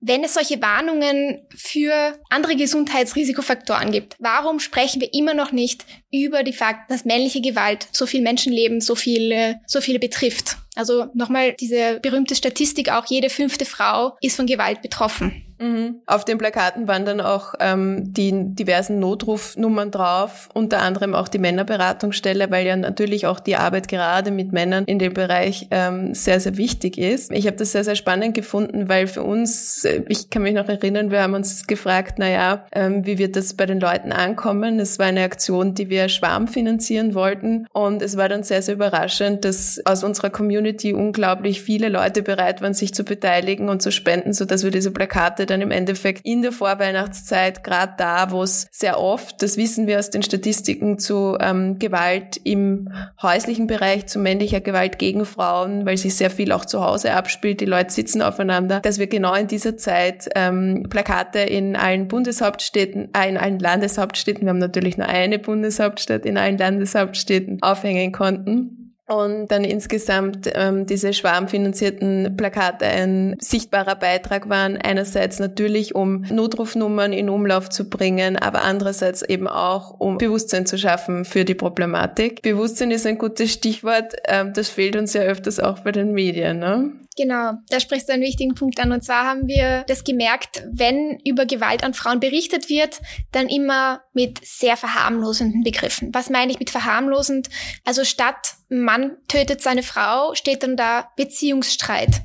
wenn 0.05 0.23
es 0.23 0.33
solche 0.33 0.61
Warnungen 0.61 1.41
für 1.55 2.19
andere 2.29 2.55
Gesundheitsrisikofaktoren 2.55 3.91
gibt, 3.91 4.15
warum 4.19 4.59
sprechen 4.59 4.99
wir 4.99 5.13
immer 5.13 5.33
noch 5.33 5.53
nicht 5.53 5.85
über 6.11 6.43
die 6.43 6.51
Fakt, 6.51 6.91
dass 6.91 7.05
männliche 7.05 7.41
Gewalt 7.41 7.87
so 7.91 8.05
viel 8.05 8.21
Menschenleben, 8.21 8.81
so 8.81 8.95
viele, 8.95 9.61
so 9.65 9.79
viele 9.79 9.99
betrifft? 9.99 10.57
Also 10.75 11.05
nochmal 11.13 11.53
diese 11.53 11.99
berühmte 12.01 12.35
Statistik, 12.35 12.91
auch 12.91 13.05
jede 13.05 13.29
fünfte 13.29 13.63
Frau 13.63 14.17
ist 14.21 14.35
von 14.35 14.45
Gewalt 14.45 14.81
betroffen. 14.81 15.52
Mhm. 15.59 16.01
Auf 16.05 16.25
den 16.25 16.37
Plakaten 16.37 16.87
waren 16.87 17.05
dann 17.05 17.21
auch 17.21 17.53
ähm, 17.59 18.13
die 18.13 18.31
diversen 18.33 18.99
Notrufnummern 18.99 19.91
drauf, 19.91 20.49
unter 20.53 20.81
anderem 20.81 21.15
auch 21.15 21.27
die 21.27 21.39
Männerberatungsstelle, 21.39 22.51
weil 22.51 22.65
ja 22.65 22.75
natürlich 22.75 23.27
auch 23.27 23.39
die 23.39 23.55
Arbeit 23.55 23.87
gerade 23.87 24.31
mit 24.31 24.51
Männern 24.51 24.85
in 24.85 24.99
dem 24.99 25.13
Bereich 25.13 25.67
ähm, 25.71 26.13
sehr, 26.13 26.39
sehr 26.39 26.57
wichtig 26.57 26.97
ist. 26.97 27.31
Ich 27.31 27.47
habe 27.47 27.57
das 27.57 27.71
sehr, 27.71 27.83
sehr 27.83 27.95
spannend 27.95 28.33
gefunden, 28.33 28.89
weil 28.89 29.07
für 29.07 29.23
uns, 29.23 29.85
äh, 29.85 30.03
ich 30.07 30.29
kann 30.29 30.43
mich 30.43 30.53
noch 30.53 30.67
erinnern, 30.67 31.11
wir 31.11 31.21
haben 31.21 31.33
uns 31.33 31.67
gefragt, 31.67 32.15
na 32.17 32.29
ja, 32.29 32.65
ähm, 32.71 33.05
wie 33.05 33.17
wird 33.17 33.35
das 33.35 33.53
bei 33.53 33.65
den 33.65 33.79
Leuten 33.79 34.11
ankommen? 34.11 34.79
Es 34.79 34.99
war 34.99 35.05
eine 35.05 35.23
Aktion, 35.23 35.73
die 35.73 35.89
wir 35.89 36.09
Schwarm 36.09 36.47
finanzieren 36.47 37.13
wollten 37.13 37.67
und 37.71 38.01
es 38.01 38.17
war 38.17 38.29
dann 38.29 38.43
sehr, 38.43 38.61
sehr 38.61 38.75
überraschend, 38.75 39.45
dass 39.45 39.81
aus 39.85 40.03
unserer 40.03 40.29
Community 40.29 40.93
unglaublich 40.93 41.61
viele 41.61 41.89
Leute 41.89 42.21
bereit 42.21 42.61
waren, 42.61 42.73
sich 42.73 42.93
zu 42.93 43.03
beteiligen 43.03 43.69
und 43.69 43.81
zu 43.81 43.91
spenden, 43.91 44.33
so 44.33 44.45
dass 44.45 44.63
wir 44.63 44.71
diese 44.71 44.91
Plakate 44.91 45.42
dann 45.45 45.61
im 45.61 45.71
Endeffekt 45.71 46.25
in 46.25 46.41
der 46.41 46.51
Vorweihnachtszeit, 46.51 47.63
gerade 47.63 47.93
da, 47.97 48.31
wo 48.31 48.43
es 48.43 48.67
sehr 48.71 48.99
oft, 48.99 49.41
das 49.41 49.57
wissen 49.57 49.87
wir 49.87 49.99
aus 49.99 50.09
den 50.09 50.23
Statistiken, 50.23 50.99
zu 50.99 51.37
ähm, 51.39 51.79
Gewalt 51.79 52.39
im 52.43 52.89
häuslichen 53.21 53.67
Bereich, 53.67 54.07
zu 54.07 54.19
männlicher 54.19 54.61
Gewalt 54.61 54.99
gegen 54.99 55.25
Frauen, 55.25 55.85
weil 55.85 55.97
sich 55.97 56.15
sehr 56.15 56.29
viel 56.29 56.51
auch 56.51 56.65
zu 56.65 56.83
Hause 56.83 57.13
abspielt, 57.13 57.61
die 57.61 57.65
Leute 57.65 57.91
sitzen 57.91 58.21
aufeinander, 58.21 58.79
dass 58.79 58.99
wir 58.99 59.07
genau 59.07 59.33
in 59.33 59.47
dieser 59.47 59.77
Zeit 59.77 60.29
ähm, 60.35 60.85
Plakate 60.89 61.39
in 61.39 61.75
allen 61.75 62.07
Bundeshauptstädten, 62.07 63.09
äh, 63.13 63.29
in 63.29 63.37
allen 63.37 63.59
Landeshauptstädten, 63.59 64.43
wir 64.43 64.49
haben 64.49 64.57
natürlich 64.57 64.97
nur 64.97 65.07
eine 65.07 65.39
Bundeshauptstadt, 65.39 66.25
in 66.25 66.37
allen 66.37 66.57
Landeshauptstädten 66.57 67.59
aufhängen 67.61 68.11
konnten 68.11 68.82
und 69.07 69.47
dann 69.47 69.65
insgesamt 69.65 70.49
ähm, 70.53 70.85
diese 70.85 71.13
schwarmfinanzierten 71.13 72.37
Plakate 72.37 72.85
ein 72.85 73.35
sichtbarer 73.39 73.95
Beitrag 73.95 74.47
waren. 74.47 74.77
Einerseits 74.77 75.39
natürlich, 75.39 75.93
um 75.93 76.21
Notrufnummern 76.21 77.11
in 77.11 77.29
Umlauf 77.29 77.69
zu 77.69 77.89
bringen, 77.89 78.37
aber 78.37 78.63
andererseits 78.63 79.21
eben 79.21 79.47
auch, 79.47 79.99
um 79.99 80.17
Bewusstsein 80.17 80.65
zu 80.65 80.77
schaffen 80.77 81.25
für 81.25 81.43
die 81.43 81.55
Problematik. 81.55 82.41
Bewusstsein 82.41 82.91
ist 82.91 83.05
ein 83.05 83.17
gutes 83.17 83.51
Stichwort. 83.51 84.13
Ähm, 84.25 84.53
das 84.53 84.69
fehlt 84.69 84.95
uns 84.95 85.13
ja 85.13 85.23
öfters 85.23 85.59
auch 85.59 85.79
bei 85.79 85.91
den 85.91 86.13
Medien. 86.13 86.59
Ne? 86.59 86.91
Genau, 87.15 87.53
da 87.69 87.79
sprichst 87.79 88.09
du 88.09 88.13
einen 88.13 88.23
wichtigen 88.23 88.55
Punkt 88.55 88.79
an. 88.79 88.91
Und 88.91 89.03
zwar 89.03 89.25
haben 89.25 89.47
wir 89.47 89.83
das 89.87 90.03
gemerkt, 90.03 90.63
wenn 90.71 91.19
über 91.25 91.45
Gewalt 91.45 91.83
an 91.83 91.93
Frauen 91.93 92.19
berichtet 92.19 92.69
wird, 92.69 92.99
dann 93.31 93.49
immer 93.49 94.01
mit 94.13 94.39
sehr 94.43 94.77
verharmlosenden 94.77 95.63
Begriffen. 95.63 96.13
Was 96.13 96.29
meine 96.29 96.51
ich 96.51 96.59
mit 96.59 96.69
verharmlosend? 96.69 97.49
Also 97.83 98.03
statt 98.03 98.55
Mann 98.69 99.17
tötet 99.27 99.61
seine 99.61 99.83
Frau, 99.83 100.33
steht 100.33 100.63
dann 100.63 100.75
da 100.75 101.11
Beziehungsstreit. 101.15 102.21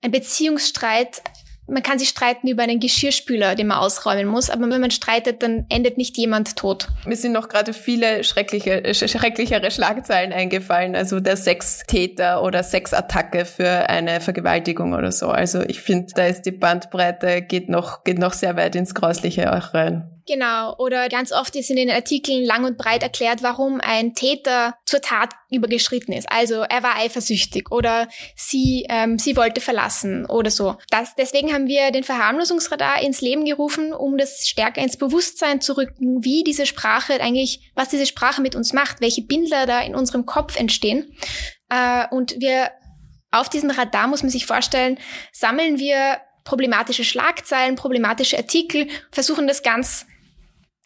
Ein 0.00 0.10
Beziehungsstreit 0.10 1.22
man 1.66 1.82
kann 1.82 1.98
sich 1.98 2.08
streiten 2.08 2.48
über 2.48 2.62
einen 2.62 2.80
Geschirrspüler, 2.80 3.54
den 3.54 3.68
man 3.68 3.78
ausräumen 3.78 4.26
muss, 4.26 4.50
aber 4.50 4.68
wenn 4.68 4.80
man 4.80 4.90
streitet, 4.90 5.42
dann 5.42 5.66
endet 5.68 5.96
nicht 5.96 6.16
jemand 6.16 6.56
tot. 6.56 6.88
Mir 7.06 7.16
sind 7.16 7.32
noch 7.32 7.48
gerade 7.48 7.72
viele 7.72 8.24
schreckliche, 8.24 8.94
schrecklichere 8.94 9.70
Schlagzeilen 9.70 10.32
eingefallen, 10.32 10.94
also 10.94 11.20
der 11.20 11.36
Sextäter 11.36 12.42
oder 12.42 12.62
Sexattacke 12.62 13.44
für 13.44 13.88
eine 13.88 14.20
Vergewaltigung 14.20 14.92
oder 14.92 15.12
so. 15.12 15.28
Also 15.28 15.62
ich 15.62 15.80
finde, 15.80 16.12
da 16.14 16.26
ist 16.26 16.42
die 16.42 16.52
Bandbreite, 16.52 17.42
geht 17.42 17.68
noch, 17.68 18.04
geht 18.04 18.18
noch 18.18 18.32
sehr 18.32 18.56
weit 18.56 18.76
ins 18.76 18.94
Grausliche 18.94 19.52
auch 19.52 19.74
rein. 19.74 20.13
Genau. 20.26 20.74
Oder 20.78 21.08
ganz 21.10 21.32
oft 21.32 21.54
ist 21.54 21.68
in 21.68 21.76
den 21.76 21.90
Artikeln 21.90 22.44
lang 22.44 22.64
und 22.64 22.78
breit 22.78 23.02
erklärt, 23.02 23.42
warum 23.42 23.80
ein 23.80 24.14
Täter 24.14 24.74
zur 24.86 25.02
Tat 25.02 25.30
übergeschritten 25.50 26.14
ist. 26.14 26.30
Also 26.30 26.62
er 26.62 26.82
war 26.82 26.96
eifersüchtig 26.96 27.70
oder 27.70 28.08
sie, 28.34 28.86
ähm, 28.88 29.18
sie 29.18 29.36
wollte 29.36 29.60
verlassen 29.60 30.24
oder 30.24 30.50
so. 30.50 30.76
Das, 30.88 31.14
deswegen 31.14 31.52
haben 31.52 31.66
wir 31.66 31.90
den 31.90 32.04
Verharmlosungsradar 32.04 33.02
ins 33.02 33.20
Leben 33.20 33.44
gerufen, 33.44 33.92
um 33.92 34.16
das 34.16 34.48
stärker 34.48 34.80
ins 34.80 34.96
Bewusstsein 34.96 35.60
zu 35.60 35.76
rücken, 35.76 36.24
wie 36.24 36.42
diese 36.42 36.64
Sprache 36.64 37.20
eigentlich, 37.20 37.70
was 37.74 37.90
diese 37.90 38.06
Sprache 38.06 38.40
mit 38.40 38.54
uns 38.54 38.72
macht, 38.72 39.02
welche 39.02 39.22
Bilder 39.22 39.66
da 39.66 39.80
in 39.82 39.94
unserem 39.94 40.24
Kopf 40.24 40.56
entstehen. 40.56 41.14
Äh, 41.68 42.06
und 42.10 42.40
wir 42.40 42.70
auf 43.30 43.50
diesem 43.50 43.70
Radar 43.70 44.06
muss 44.06 44.22
man 44.22 44.30
sich 44.30 44.46
vorstellen, 44.46 44.98
sammeln 45.32 45.78
wir 45.78 46.18
problematische 46.44 47.04
Schlagzeilen, 47.04 47.74
problematische 47.74 48.36
Artikel, 48.36 48.86
versuchen 49.10 49.46
das 49.46 49.62
ganz 49.62 50.06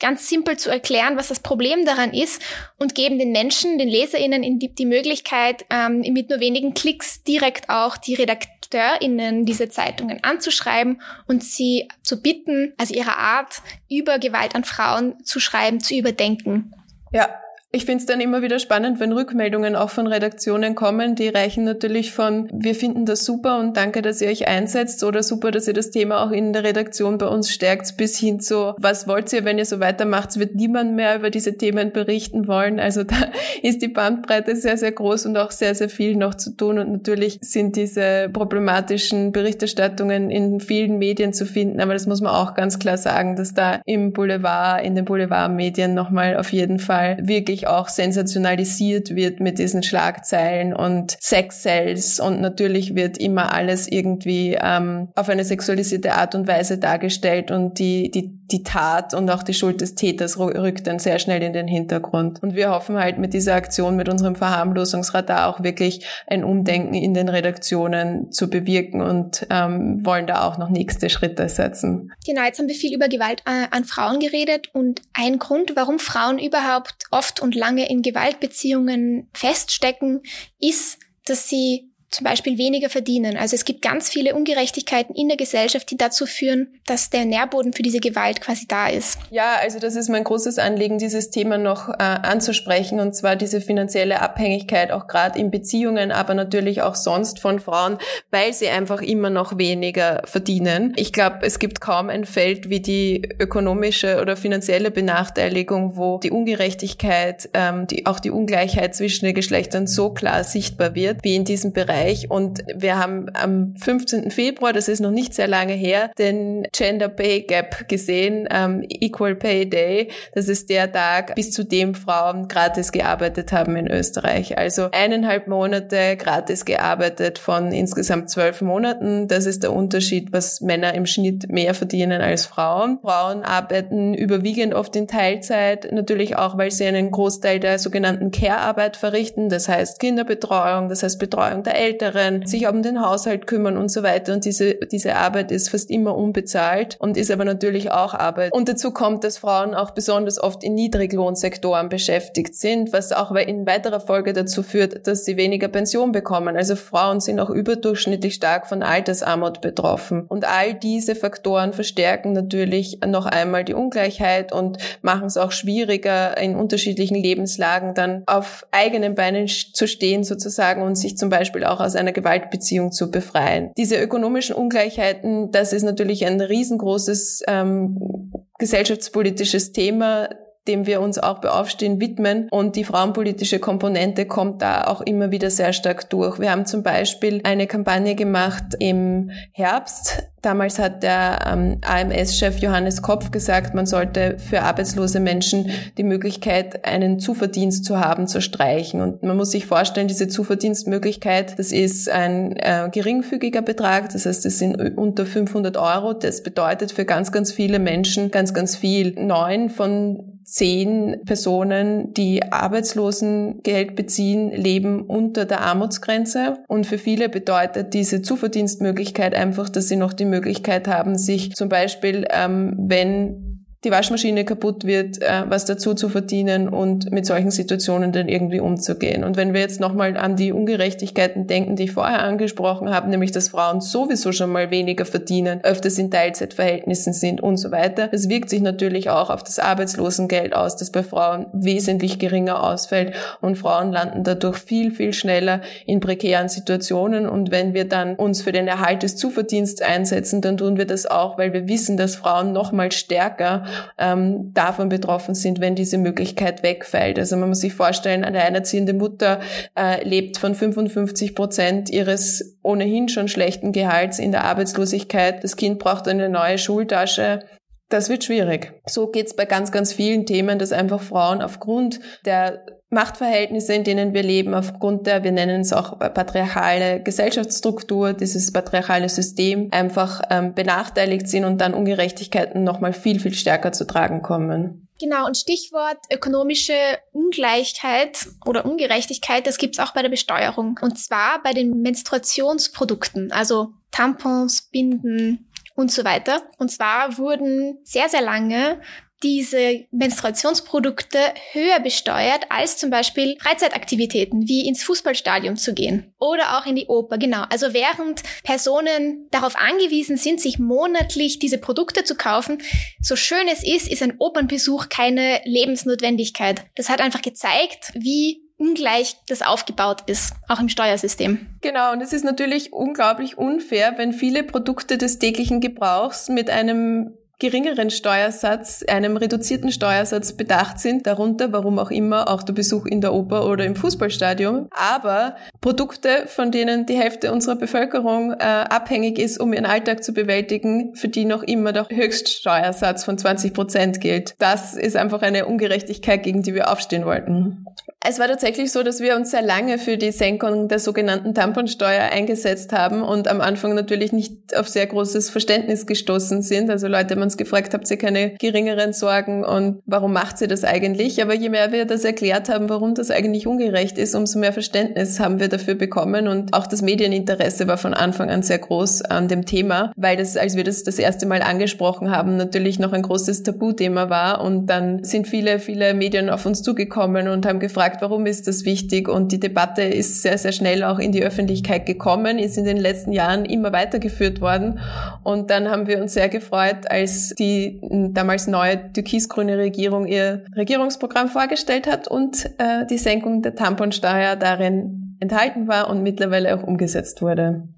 ganz 0.00 0.28
simpel 0.28 0.56
zu 0.56 0.70
erklären, 0.70 1.16
was 1.16 1.28
das 1.28 1.40
Problem 1.40 1.84
daran 1.84 2.12
ist 2.12 2.42
und 2.78 2.94
geben 2.94 3.18
den 3.18 3.32
Menschen, 3.32 3.78
den 3.78 3.88
LeserInnen 3.88 4.58
die, 4.58 4.74
die 4.74 4.87
Möglichkeit, 4.87 5.64
ähm, 5.70 6.00
mit 6.00 6.30
nur 6.30 6.40
wenigen 6.40 6.74
Klicks 6.74 7.22
direkt 7.22 7.68
auch 7.68 7.96
die 7.96 8.14
RedakteurInnen 8.14 9.44
dieser 9.44 9.70
Zeitungen 9.70 10.22
anzuschreiben 10.22 11.00
und 11.26 11.42
sie 11.42 11.88
zu 12.02 12.22
bitten, 12.22 12.74
also 12.76 12.94
ihre 12.94 13.16
Art, 13.16 13.62
über 13.90 14.18
Gewalt 14.18 14.54
an 14.54 14.64
Frauen 14.64 15.22
zu 15.24 15.40
schreiben, 15.40 15.80
zu 15.80 15.94
überdenken. 15.94 16.74
Ja, 17.12 17.34
ich 17.70 17.85
finde 17.85 17.98
es 17.98 18.07
dann 18.07 18.22
immer 18.22 18.40
wieder 18.40 18.59
spannend, 18.59 18.98
wenn 18.98 19.12
Rückmeldungen 19.12 19.76
auch 19.76 19.90
von 19.90 20.07
Redaktionen 20.07 20.74
kommen. 20.74 21.16
Die 21.16 21.28
reichen 21.28 21.64
natürlich 21.64 22.12
von, 22.12 22.48
wir 22.50 22.74
finden 22.74 23.04
das 23.04 23.26
super 23.26 23.59
und 23.59 23.76
danke, 23.76 24.00
dass 24.00 24.22
ihr 24.22 24.28
euch 24.28 24.48
einsetzt 24.48 25.04
oder 25.04 25.22
super, 25.22 25.50
dass 25.50 25.68
ihr 25.68 25.74
das 25.74 25.90
Thema 25.90 26.24
auch 26.24 26.31
in 26.31 26.54
der 26.54 26.64
Redaktion 26.64 27.18
bei 27.18 27.26
uns 27.26 27.52
stärkt, 27.52 27.98
bis 27.98 28.16
hin 28.16 28.40
zu, 28.40 28.72
was 28.78 29.07
wollt 29.07 29.31
ihr, 29.35 29.44
wenn 29.44 29.59
ihr 29.59 29.66
so 29.66 29.81
weitermacht, 29.81 30.38
wird 30.38 30.54
niemand 30.54 30.94
mehr 30.94 31.16
über 31.16 31.28
diese 31.28 31.59
Themen 31.59 31.92
berichten 31.92 32.48
wollen. 32.48 32.81
Also 32.81 33.04
da 33.04 33.16
ist 33.62 33.83
die 33.83 33.88
Bandbreite 33.88 34.57
sehr, 34.57 34.78
sehr 34.78 34.92
groß 34.92 35.26
und 35.26 35.37
auch 35.37 35.50
sehr, 35.50 35.74
sehr 35.74 35.90
viel 35.90 36.16
noch 36.16 36.37
zu 36.37 36.57
tun. 36.57 36.78
Und 36.78 36.90
natürlich 36.90 37.38
sind 37.42 37.76
diese 37.76 38.31
problematischen 38.33 39.31
Berichterstattungen 39.31 40.31
in 40.31 40.61
vielen 40.61 40.96
Medien 40.96 41.35
zu 41.35 41.44
finden. 41.44 41.81
Aber 41.81 41.92
das 41.92 42.07
muss 42.07 42.22
man 42.22 42.35
auch 42.35 42.54
ganz 42.54 42.78
klar 42.78 42.96
sagen, 42.96 43.37
dass 43.37 43.52
da 43.52 43.83
im 43.85 44.14
Boulevard, 44.14 44.83
in 44.83 44.94
den 44.94 45.04
Boulevardmedien 45.04 45.92
nochmal 45.92 46.38
auf 46.38 46.50
jeden 46.54 46.78
Fall 46.78 47.18
wirklich 47.20 47.57
natürlich 47.58 47.66
auch 47.66 47.88
sensationalisiert 47.88 49.14
wird 49.14 49.40
mit 49.40 49.58
diesen 49.58 49.82
Schlagzeilen 49.82 50.74
und 50.74 51.16
Sex-Cells 51.20 52.20
und 52.20 52.40
natürlich 52.40 52.94
wird 52.94 53.18
immer 53.18 53.52
alles 53.52 53.88
irgendwie 53.88 54.56
ähm, 54.60 55.08
auf 55.14 55.28
eine 55.28 55.44
sexualisierte 55.44 56.14
Art 56.14 56.34
und 56.34 56.46
Weise 56.46 56.78
dargestellt 56.78 57.50
und 57.50 57.78
die, 57.78 58.10
die, 58.10 58.38
die 58.50 58.62
Tat 58.62 59.14
und 59.14 59.28
auch 59.30 59.42
die 59.42 59.54
Schuld 59.54 59.80
des 59.80 59.94
Täters 59.94 60.38
rückt 60.38 60.87
dann 60.87 60.98
sehr 60.98 61.18
schnell 61.18 61.42
in 61.42 61.52
den 61.52 61.68
Hintergrund. 61.68 62.42
Und 62.42 62.54
wir 62.54 62.70
hoffen 62.70 62.96
halt 62.96 63.18
mit 63.18 63.34
dieser 63.34 63.54
Aktion, 63.54 63.96
mit 63.96 64.08
unserem 64.08 64.37
Verharmlosungsradar 64.37 65.48
auch 65.48 65.62
wirklich 65.62 66.06
ein 66.26 66.44
Umdenken 66.44 66.94
in 66.94 67.14
den 67.14 67.28
Redaktionen 67.28 68.32
zu 68.32 68.48
bewirken 68.48 69.02
und 69.02 69.46
ähm, 69.50 70.04
wollen 70.04 70.26
da 70.26 70.48
auch 70.48 70.56
noch 70.56 70.70
nächste 70.70 71.11
Schritte 71.11 71.48
setzen. 71.48 72.12
Genau, 72.26 72.42
jetzt 72.44 72.58
haben 72.58 72.68
wir 72.68 72.74
viel 72.74 72.94
über 72.94 73.08
Gewalt 73.08 73.42
äh, 73.44 73.66
an 73.70 73.84
Frauen 73.84 74.18
geredet 74.18 74.68
und 74.72 75.02
ein 75.12 75.38
Grund, 75.38 75.76
warum 75.76 75.98
Frauen 75.98 76.38
überhaupt 76.38 77.04
oft 77.11 77.40
und 77.40 77.54
lange 77.54 77.88
in 77.88 78.02
Gewaltbeziehungen 78.02 79.28
feststecken, 79.34 80.22
ist, 80.58 80.98
dass 81.26 81.48
sie 81.48 81.88
zum 82.10 82.24
Beispiel 82.24 82.56
weniger 82.56 82.88
verdienen. 82.88 83.36
Also 83.36 83.54
es 83.54 83.66
gibt 83.66 83.82
ganz 83.82 84.08
viele 84.08 84.34
Ungerechtigkeiten 84.34 85.14
in 85.14 85.28
der 85.28 85.36
Gesellschaft, 85.36 85.90
die 85.90 85.98
dazu 85.98 86.24
führen, 86.24 86.80
dass 86.86 87.10
der 87.10 87.26
Nährboden 87.26 87.74
für 87.74 87.82
diese 87.82 88.00
Gewalt 88.00 88.40
quasi 88.40 88.66
da 88.66 88.88
ist. 88.88 89.18
Ja, 89.30 89.56
also 89.60 89.78
das 89.78 89.94
ist 89.94 90.08
mein 90.08 90.24
großes 90.24 90.58
Anliegen, 90.58 90.98
dieses 90.98 91.30
Thema 91.30 91.58
noch 91.58 91.90
äh, 91.90 91.94
anzusprechen, 91.98 93.00
und 93.00 93.14
zwar 93.14 93.36
diese 93.36 93.60
finanzielle 93.60 94.22
Abhängigkeit 94.22 94.90
auch 94.90 95.06
gerade 95.06 95.38
in 95.38 95.50
Beziehungen, 95.50 96.10
aber 96.10 96.32
natürlich 96.32 96.80
auch 96.80 96.94
sonst 96.94 97.40
von 97.40 97.60
Frauen, 97.60 97.98
weil 98.30 98.54
sie 98.54 98.68
einfach 98.68 99.02
immer 99.02 99.28
noch 99.28 99.58
weniger 99.58 100.22
verdienen. 100.24 100.94
Ich 100.96 101.12
glaube, 101.12 101.40
es 101.42 101.58
gibt 101.58 101.82
kaum 101.82 102.08
ein 102.08 102.24
Feld 102.24 102.70
wie 102.70 102.80
die 102.80 103.28
ökonomische 103.38 104.20
oder 104.22 104.36
finanzielle 104.36 104.90
Benachteiligung, 104.90 105.96
wo 105.96 106.18
die 106.18 106.30
Ungerechtigkeit, 106.30 107.50
ähm, 107.52 107.86
die, 107.86 108.06
auch 108.06 108.18
die 108.18 108.30
Ungleichheit 108.30 108.94
zwischen 108.94 109.26
den 109.26 109.34
Geschlechtern 109.34 109.86
so 109.86 110.10
klar 110.10 110.42
sichtbar 110.42 110.94
wird 110.94 111.22
wie 111.22 111.34
in 111.34 111.44
diesem 111.44 111.74
Bereich. 111.74 111.97
Und 112.28 112.62
wir 112.74 112.98
haben 112.98 113.26
am 113.34 113.74
15. 113.76 114.30
Februar, 114.30 114.72
das 114.72 114.88
ist 114.88 115.00
noch 115.00 115.11
nicht 115.11 115.34
sehr 115.34 115.48
lange 115.48 115.72
her, 115.72 116.11
den 116.18 116.66
Gender 116.72 117.08
Pay 117.08 117.42
Gap 117.42 117.88
gesehen, 117.88 118.48
ähm, 118.50 118.84
Equal 118.88 119.34
Pay 119.34 119.68
Day. 119.68 120.08
Das 120.34 120.48
ist 120.48 120.70
der 120.70 120.90
Tag, 120.92 121.34
bis 121.34 121.50
zu 121.50 121.64
dem 121.64 121.94
Frauen 121.94 122.48
gratis 122.48 122.92
gearbeitet 122.92 123.52
haben 123.52 123.76
in 123.76 123.90
Österreich. 123.90 124.58
Also 124.58 124.88
eineinhalb 124.92 125.46
Monate 125.46 126.16
gratis 126.16 126.64
gearbeitet 126.64 127.38
von 127.38 127.72
insgesamt 127.72 128.30
zwölf 128.30 128.61
Monaten. 128.61 129.28
Das 129.28 129.46
ist 129.46 129.62
der 129.62 129.72
Unterschied, 129.72 130.32
was 130.32 130.61
Männer 130.61 130.94
im 130.94 131.06
Schnitt 131.06 131.50
mehr 131.50 131.74
verdienen 131.74 132.20
als 132.20 132.46
Frauen. 132.46 132.98
Frauen 133.02 133.42
arbeiten 133.42 134.14
überwiegend 134.14 134.74
oft 134.74 134.94
in 134.96 135.08
Teilzeit, 135.08 135.92
natürlich 135.92 136.37
auch, 136.37 136.58
weil 136.58 136.70
sie 136.70 136.87
einen 136.87 137.11
Großteil 137.11 137.61
der 137.61 137.78
sogenannten 137.78 138.30
Care-Arbeit 138.30 138.96
verrichten. 138.96 139.48
Das 139.48 139.68
heißt 139.68 140.00
Kinderbetreuung, 140.00 140.88
das 140.88 141.02
heißt 141.02 141.18
Betreuung 141.18 141.62
der 141.62 141.74
Älteren, 141.88 142.44
sich 142.46 142.68
um 142.68 142.83
den 142.83 143.01
Haushalt 143.01 143.46
kümmern 143.46 143.79
und 143.79 143.90
so 143.90 144.03
weiter. 144.03 144.35
Und 144.35 144.44
diese, 144.44 144.74
diese 144.74 145.16
Arbeit 145.16 145.51
ist 145.51 145.70
fast 145.70 145.90
immer 145.90 146.14
unbezahlt 146.14 146.96
und 146.98 147.16
ist 147.16 147.31
aber 147.31 147.44
natürlich 147.44 147.90
auch 147.90 148.14
Arbeit. 148.14 148.53
Und 148.53 148.68
dazu 148.68 148.90
kommt, 148.90 149.24
dass 149.24 149.38
Frauen 149.38 149.74
auch 149.74 149.92
besonders 149.92 150.42
oft 150.42 150.62
in 150.62 150.74
Niedriglohnsektoren 150.74 151.88
beschäftigt 151.88 152.55
sind, 152.55 152.92
was 152.92 153.12
auch 153.12 153.35
in 153.35 153.66
weiterer 153.66 154.01
Folge 154.01 154.33
dazu 154.33 154.62
führt, 154.62 155.07
dass 155.07 155.24
sie 155.24 155.37
weniger 155.37 155.68
Pension 155.68 156.12
bekommen. 156.12 156.57
Also 156.57 156.77
Frauen 156.77 157.20
sind 157.20 157.40
auch 157.40 157.51
überdurchschnittlich 157.51 158.35
stark 158.35 158.66
von 158.66 158.83
Altersarmut 158.83 159.61
betroffen. 159.61 160.24
Und 160.29 160.46
all 160.46 160.74
diese 160.74 161.14
Faktoren 161.14 161.72
verstärken 161.72 162.33
natürlich 162.33 163.01
noch 163.07 163.27
einmal 163.27 163.64
die 163.64 163.74
Ungleichheit 163.74 164.53
und 164.53 164.79
machen 165.01 165.27
es 165.27 165.37
auch 165.37 165.53
schwieriger, 165.53 166.37
in 166.37 166.57
unterschiedlichen 166.57 167.16
Lebenslagen 167.16 167.94
dann 167.94 168.24
auf 168.27 168.66
eigenen 168.72 169.14
Beinen 169.14 169.48
zu 169.48 169.87
stehen 169.87 170.24
sozusagen 170.24 170.83
und 170.83 170.96
sich 170.96 171.16
zum 171.16 171.31
Beispiel 171.31 171.64
auch 171.64 171.77
aus 171.80 171.96
einer 171.96 172.12
Gewaltbeziehung 172.12 172.92
zu 172.92 173.10
befreien. 173.10 173.72
Diese 173.76 173.96
ökonomischen 173.96 174.54
Ungleichheiten, 174.54 175.50
das 175.50 175.72
ist 175.72 175.82
natürlich 175.82 176.26
ein 176.26 176.40
riesengroßes 176.40 177.42
ähm, 177.46 178.32
gesellschaftspolitisches 178.58 179.72
Thema, 179.72 180.28
dem 180.68 180.86
wir 180.86 181.00
uns 181.00 181.18
auch 181.18 181.40
beaufstehen, 181.40 182.00
widmen. 182.00 182.48
Und 182.50 182.76
die 182.76 182.84
frauenpolitische 182.84 183.58
Komponente 183.58 184.26
kommt 184.26 184.62
da 184.62 184.84
auch 184.84 185.00
immer 185.00 185.30
wieder 185.30 185.50
sehr 185.50 185.72
stark 185.72 186.10
durch. 186.10 186.38
Wir 186.38 186.50
haben 186.50 186.66
zum 186.66 186.82
Beispiel 186.82 187.40
eine 187.44 187.66
Kampagne 187.66 188.14
gemacht 188.14 188.74
im 188.78 189.30
Herbst. 189.52 190.28
Damals 190.42 190.79
hat 190.79 191.03
der 191.03 191.40
ähm, 191.46 191.79
AMS-Chef 191.83 192.59
Johannes 192.59 193.03
Kopf 193.03 193.31
gesagt, 193.31 193.74
man 193.74 193.87
sollte 193.87 194.37
für 194.38 194.62
arbeitslose 194.62 195.20
Menschen 195.20 195.70
die 195.96 196.05
Möglichkeit, 196.05 196.85
einen 196.85 197.18
Zuverdienst 197.18 197.85
zu 197.85 197.98
haben, 197.98 198.29
zu 198.29 198.40
streichen. 198.40 199.01
Und 199.01 199.22
man 199.22 199.37
muss 199.37 199.51
sich 199.51 199.66
vorstellen, 199.66 200.09
diese 200.09 200.29
Zuverdienstmöglichkeit, 200.29 201.59
das 201.59 201.72
ist 201.72 202.09
ein 202.09 202.57
äh, 202.57 202.88
geringfügiger 202.92 203.62
Betrag, 203.62 204.12
das 204.12 204.27
heißt, 204.27 204.46
es 204.46 204.59
sind 204.59 204.96
unter 204.96 205.27
500 205.27 205.77
Euro. 205.77 206.12
Das 206.12 206.42
bedeutet 206.42 206.92
für 206.92 207.05
ganz, 207.05 207.33
ganz 207.33 207.53
viele 207.53 207.79
Menschen 207.79 208.31
ganz, 208.31 208.55
ganz 208.55 208.77
viel. 208.77 209.14
Neun 209.18 209.70
von 209.70 210.38
zehn 210.48 211.20
Personen, 211.27 212.14
die 212.14 212.42
Arbeitslosengeld 212.42 213.94
beziehen, 213.94 214.51
leben 214.51 215.03
unter 215.03 215.44
der 215.44 215.61
Armutsgrenze. 215.61 216.59
Und 216.68 216.87
für 216.87 216.96
viele 216.96 217.29
bedeutet 217.29 217.92
diese 217.92 218.22
Zuverdienstmöglichkeit 218.22 219.35
einfach, 219.35 219.68
dass 219.68 219.88
sie 219.88 219.96
noch 219.96 220.14
die 220.14 220.24
Möglichkeit 220.28 220.88
haben, 220.88 221.16
sich 221.16 221.54
zum 221.54 221.68
Beispiel, 221.68 222.26
ähm, 222.30 222.74
wenn 222.78 223.47
die 223.84 223.92
Waschmaschine 223.92 224.44
kaputt 224.44 224.84
wird, 224.84 225.22
äh, 225.22 225.44
was 225.48 225.64
dazu 225.64 225.94
zu 225.94 226.08
verdienen 226.08 226.68
und 226.68 227.12
mit 227.12 227.26
solchen 227.26 227.52
Situationen 227.52 228.10
dann 228.10 228.28
irgendwie 228.28 228.58
umzugehen. 228.58 229.22
Und 229.22 229.36
wenn 229.36 229.54
wir 229.54 229.60
jetzt 229.60 229.78
nochmal 229.78 230.16
an 230.16 230.34
die 230.34 230.52
Ungerechtigkeiten 230.52 231.46
denken, 231.46 231.76
die 231.76 231.84
ich 231.84 231.92
vorher 231.92 232.24
angesprochen 232.24 232.90
habe, 232.90 233.08
nämlich 233.08 233.30
dass 233.30 233.50
Frauen 233.50 233.80
sowieso 233.80 234.32
schon 234.32 234.50
mal 234.50 234.72
weniger 234.72 235.04
verdienen, 235.04 235.60
öfters 235.62 235.96
in 235.96 236.10
Teilzeitverhältnissen 236.10 237.12
sind 237.12 237.40
und 237.40 237.56
so 237.56 237.70
weiter, 237.70 238.08
das 238.08 238.28
wirkt 238.28 238.50
sich 238.50 238.62
natürlich 238.62 239.10
auch 239.10 239.30
auf 239.30 239.44
das 239.44 239.60
Arbeitslosengeld 239.60 240.56
aus, 240.56 240.76
das 240.76 240.90
bei 240.90 241.04
Frauen 241.04 241.46
wesentlich 241.52 242.18
geringer 242.18 242.64
ausfällt 242.64 243.14
und 243.40 243.56
Frauen 243.56 243.92
landen 243.92 244.24
dadurch 244.24 244.58
viel, 244.58 244.90
viel 244.90 245.12
schneller 245.12 245.60
in 245.86 246.00
prekären 246.00 246.48
Situationen. 246.48 247.28
Und 247.28 247.52
wenn 247.52 247.74
wir 247.74 247.88
dann 247.88 248.16
uns 248.16 248.42
für 248.42 248.50
den 248.50 248.66
Erhalt 248.66 249.04
des 249.04 249.14
Zuverdienstes 249.14 249.86
einsetzen, 249.86 250.40
dann 250.40 250.56
tun 250.56 250.78
wir 250.78 250.86
das 250.86 251.06
auch, 251.06 251.38
weil 251.38 251.52
wir 251.52 251.68
wissen, 251.68 251.96
dass 251.96 252.16
Frauen 252.16 252.52
nochmal 252.52 252.90
stärker 252.90 253.67
ähm, 253.98 254.52
davon 254.52 254.88
betroffen 254.88 255.35
sind, 255.35 255.61
wenn 255.61 255.74
diese 255.74 255.98
Möglichkeit 255.98 256.62
wegfällt. 256.62 257.18
Also 257.18 257.37
man 257.37 257.50
muss 257.50 257.61
sich 257.61 257.74
vorstellen, 257.74 258.24
eine 258.24 258.38
alleinerziehende 258.38 258.94
Mutter 258.94 259.40
äh, 259.78 260.02
lebt 260.07 260.38
von 260.38 260.54
55 260.54 261.35
Prozent 261.35 261.90
ihres 261.90 262.59
ohnehin 262.62 263.09
schon 263.09 263.28
schlechten 263.28 263.72
Gehalts 263.72 264.18
in 264.18 264.33
der 264.33 264.44
Arbeitslosigkeit. 264.44 265.44
Das 265.44 265.57
Kind 265.57 265.78
braucht 265.78 266.09
eine 266.09 266.28
neue 266.28 266.59
Schultasche. 266.59 267.40
Das 267.88 268.09
wird 268.09 268.24
schwierig. 268.24 268.72
So 268.87 269.09
geht's 269.09 269.35
bei 269.35 269.44
ganz, 269.44 269.72
ganz 269.72 269.92
vielen 269.92 270.26
Themen, 270.26 270.59
dass 270.59 270.72
einfach 270.72 271.00
Frauen 271.00 271.40
aufgrund 271.40 272.00
der 272.24 272.64
Machtverhältnisse, 272.90 273.74
in 273.74 273.85
denen 273.85 274.14
wir 274.14 274.22
leben, 274.22 274.55
aufgrund 274.55 275.07
der, 275.07 275.22
wir 275.22 275.33
nennen 275.33 275.61
es 275.61 275.74
auch 275.74 275.98
patriarchale 275.98 277.03
Gesellschaftsstruktur, 277.03 278.14
dieses 278.14 278.51
patriarchale 278.51 279.09
System, 279.11 279.68
einfach 279.72 280.22
ähm, 280.31 280.55
benachteiligt 280.55 281.29
sind 281.29 281.44
und 281.44 281.59
dann 281.59 281.74
Ungerechtigkeiten 281.74 282.64
nochmal 282.64 282.94
viel, 282.94 283.20
viel 283.20 283.35
stärker 283.35 283.72
zu 283.72 283.87
tragen 283.87 284.22
kommen. 284.22 284.88
Genau, 285.01 285.27
und 285.27 285.37
Stichwort 285.37 285.98
ökonomische 286.11 286.72
Ungleichheit 287.12 288.27
oder 288.46 288.64
Ungerechtigkeit, 288.64 289.46
das 289.46 289.59
gibt's 289.59 289.79
auch 289.79 289.92
bei 289.92 290.03
der 290.03 290.09
Besteuerung. 290.09 290.81
Und 290.81 290.98
zwar 290.98 291.42
bei 291.42 291.53
den 291.53 291.83
Menstruationsprodukten, 291.83 293.31
also 293.31 293.68
Tampons, 293.92 294.62
Binden 294.72 295.51
und 295.77 295.92
so 295.92 296.05
weiter. 296.05 296.42
Und 296.59 296.70
zwar 296.72 297.18
wurden 297.18 297.79
sehr, 297.85 298.09
sehr 298.09 298.22
lange 298.22 298.81
diese 299.22 299.87
Menstruationsprodukte 299.90 301.18
höher 301.52 301.81
besteuert 301.81 302.46
als 302.50 302.76
zum 302.76 302.90
Beispiel 302.90 303.37
Freizeitaktivitäten 303.40 304.48
wie 304.48 304.66
ins 304.66 304.83
Fußballstadion 304.85 305.57
zu 305.57 305.74
gehen 305.74 306.12
oder 306.18 306.59
auch 306.59 306.66
in 306.66 306.76
die 306.76 306.87
Oper. 306.87 307.18
Genau. 307.18 307.44
Also 307.50 307.72
während 307.72 308.22
Personen 308.44 309.26
darauf 309.31 309.57
angewiesen 309.57 310.16
sind, 310.16 310.40
sich 310.40 310.59
monatlich 310.59 311.38
diese 311.38 311.59
Produkte 311.59 312.04
zu 312.04 312.14
kaufen, 312.14 312.62
so 313.00 313.16
schön 313.16 313.48
es 313.48 313.64
ist, 313.64 313.88
ist 313.88 314.02
ein 314.02 314.14
Opernbesuch 314.18 314.88
keine 314.88 315.40
Lebensnotwendigkeit. 315.44 316.64
Das 316.76 316.88
hat 316.88 317.00
einfach 317.00 317.22
gezeigt, 317.22 317.92
wie 317.94 318.48
ungleich 318.59 319.16
das 319.28 319.42
aufgebaut 319.42 320.02
ist, 320.07 320.35
auch 320.48 320.61
im 320.61 320.68
Steuersystem. 320.68 321.46
Genau, 321.61 321.92
und 321.92 322.00
es 322.00 322.12
ist 322.12 322.24
natürlich 322.24 322.72
unglaublich 322.72 323.38
unfair, 323.38 323.94
wenn 323.96 324.12
viele 324.12 324.42
Produkte 324.42 324.98
des 324.98 325.18
täglichen 325.18 325.61
Gebrauchs 325.61 326.28
mit 326.28 326.50
einem 326.50 327.14
geringeren 327.38 327.90
Steuersatz, 327.90 328.85
einem 328.88 329.16
reduzierten 329.16 329.70
Steuersatz 329.70 330.33
bedacht 330.33 330.81
sind, 330.81 331.07
darunter, 331.07 331.53
warum 331.53 331.79
auch 331.79 331.90
immer, 331.90 332.29
auch 332.29 332.42
der 332.42 332.53
Besuch 332.53 332.87
in 332.87 333.01
der 333.01 333.14
Oper 333.14 333.46
oder 333.46 333.64
im 333.64 333.77
Fußballstadion. 333.77 334.68
Aber 334.70 335.37
Produkte, 335.61 336.24
von 336.27 336.51
denen 336.51 336.87
die 336.87 336.96
Hälfte 336.96 337.33
unserer 337.33 337.57
Bevölkerung 337.57 338.33
äh, 338.33 338.42
abhängig 338.42 339.18
ist, 339.18 339.38
um 339.38 339.53
ihren 339.53 339.66
Alltag 339.66 340.03
zu 340.03 340.12
bewältigen, 340.12 340.94
für 340.96 341.09
die 341.09 341.24
noch 341.24 341.44
immer 341.44 341.72
der 341.72 341.88
Höchststeuersatz 341.88 343.05
von 343.05 343.16
20 343.16 343.55
Prozent 343.55 344.01
gilt. 344.01 344.35
Das 344.38 344.74
ist 344.74 344.96
einfach 344.96 345.22
eine 345.22 345.46
Ungerechtigkeit, 345.46 346.22
gegen 346.24 346.42
die 346.42 346.55
wir 346.55 346.70
aufstehen 346.70 347.05
wollten. 347.05 347.66
Es 348.06 348.20
war 348.20 348.28
tatsächlich 348.28 348.70
so, 348.70 348.84
dass 348.84 349.00
wir 349.00 349.16
uns 349.16 349.32
sehr 349.32 349.42
lange 349.42 349.76
für 349.76 349.96
die 349.96 350.12
Senkung 350.12 350.68
der 350.68 350.78
sogenannten 350.78 351.34
Tamponsteuer 351.34 352.04
eingesetzt 352.12 352.72
haben 352.72 353.02
und 353.02 353.26
am 353.26 353.40
Anfang 353.40 353.74
natürlich 353.74 354.12
nicht 354.12 354.56
auf 354.56 354.68
sehr 354.68 354.87
großes 354.87 355.30
Verständnis 355.30 355.84
gestoßen 355.84 356.42
sind. 356.42 356.70
Also 356.70 356.87
Leute 356.87 357.16
haben 357.16 357.22
uns 357.22 357.37
gefragt, 357.37 357.74
habt 357.74 357.90
ihr 357.90 357.96
keine 357.96 358.34
geringeren 358.38 358.92
Sorgen 358.92 359.44
und 359.44 359.82
warum 359.84 360.12
macht 360.12 360.38
sie 360.38 360.46
das 360.46 360.62
eigentlich? 360.62 361.20
Aber 361.20 361.34
je 361.34 361.48
mehr 361.48 361.72
wir 361.72 361.87
das 361.87 362.04
erklärt 362.04 362.48
haben, 362.48 362.68
warum 362.68 362.94
das 362.94 363.11
eigentlich 363.11 363.48
ungerecht 363.48 363.98
ist, 363.98 364.14
umso 364.14 364.38
mehr 364.38 364.52
Verständnis 364.52 365.18
haben 365.18 365.40
wir 365.40 365.48
dafür 365.48 365.74
bekommen 365.74 366.28
und 366.28 366.54
auch 366.54 366.68
das 366.68 366.82
Medieninteresse 366.82 367.66
war 367.66 367.78
von 367.78 367.94
Anfang 367.94 368.30
an 368.30 368.44
sehr 368.44 368.58
groß 368.58 369.02
an 369.02 369.26
dem 369.26 369.44
Thema, 369.44 369.92
weil 369.96 370.16
das, 370.16 370.37
als 370.37 370.54
wir 370.54 370.62
das 370.62 370.84
das 370.84 371.00
erste 371.00 371.26
Mal 371.26 371.42
angesprochen 371.42 372.12
haben, 372.12 372.37
natürlich 372.37 372.78
noch 372.78 372.92
ein 372.92 373.02
großes 373.02 373.42
Tabuthema 373.42 374.08
war 374.08 374.40
und 374.40 374.66
dann 374.66 375.02
sind 375.02 375.26
viele, 375.26 375.58
viele 375.58 375.94
Medien 375.94 376.30
auf 376.30 376.46
uns 376.46 376.62
zugekommen 376.62 377.26
und 377.26 377.44
haben 377.44 377.58
gefragt, 377.58 377.88
gefragt, 377.88 378.03
warum 378.03 378.27
ist 378.27 378.46
das 378.46 378.64
wichtig? 378.64 379.09
Und 379.09 379.33
die 379.33 379.40
Debatte 379.40 379.83
ist 379.83 380.22
sehr, 380.22 380.38
sehr 380.38 380.53
schnell 380.53 380.85
auch 380.85 380.98
in 380.98 381.12
die 381.12 381.22
Öffentlichkeit 381.22 381.87
gekommen, 381.87 382.38
ist 382.38 382.59
in 382.59 382.64
den 382.64 382.77
letzten 382.77 383.12
Jahren 383.12 383.44
immer 383.44 383.72
weitergeführt 383.72 384.40
worden. 384.40 384.81
Und 385.22 385.51
dann 385.51 385.70
haben 385.70 385.87
wir 385.87 386.01
uns 386.01 386.14
sehr 386.14 386.29
gefreut, 386.29 386.90
als 386.90 387.35
die 387.38 387.81
damals 388.12 388.46
neue 388.46 388.92
türkisgrüne 388.92 389.59
Regierung 389.59 390.07
ihr 390.07 390.44
Regierungsprogramm 390.57 391.29
vorgestellt 391.29 391.87
hat 391.87 392.09
und 392.09 392.46
äh, 392.59 392.87
die 392.88 392.98
Senkung 392.98 393.42
der 393.42 393.55
Tamponsteuer 393.55 394.37
darin 394.37 395.16
enthalten 395.20 395.66
war 395.66 395.90
und 395.90 396.03
mittlerweile 396.03 396.55
auch 396.57 396.62
umgesetzt 396.62 397.22
wurde. 397.22 397.68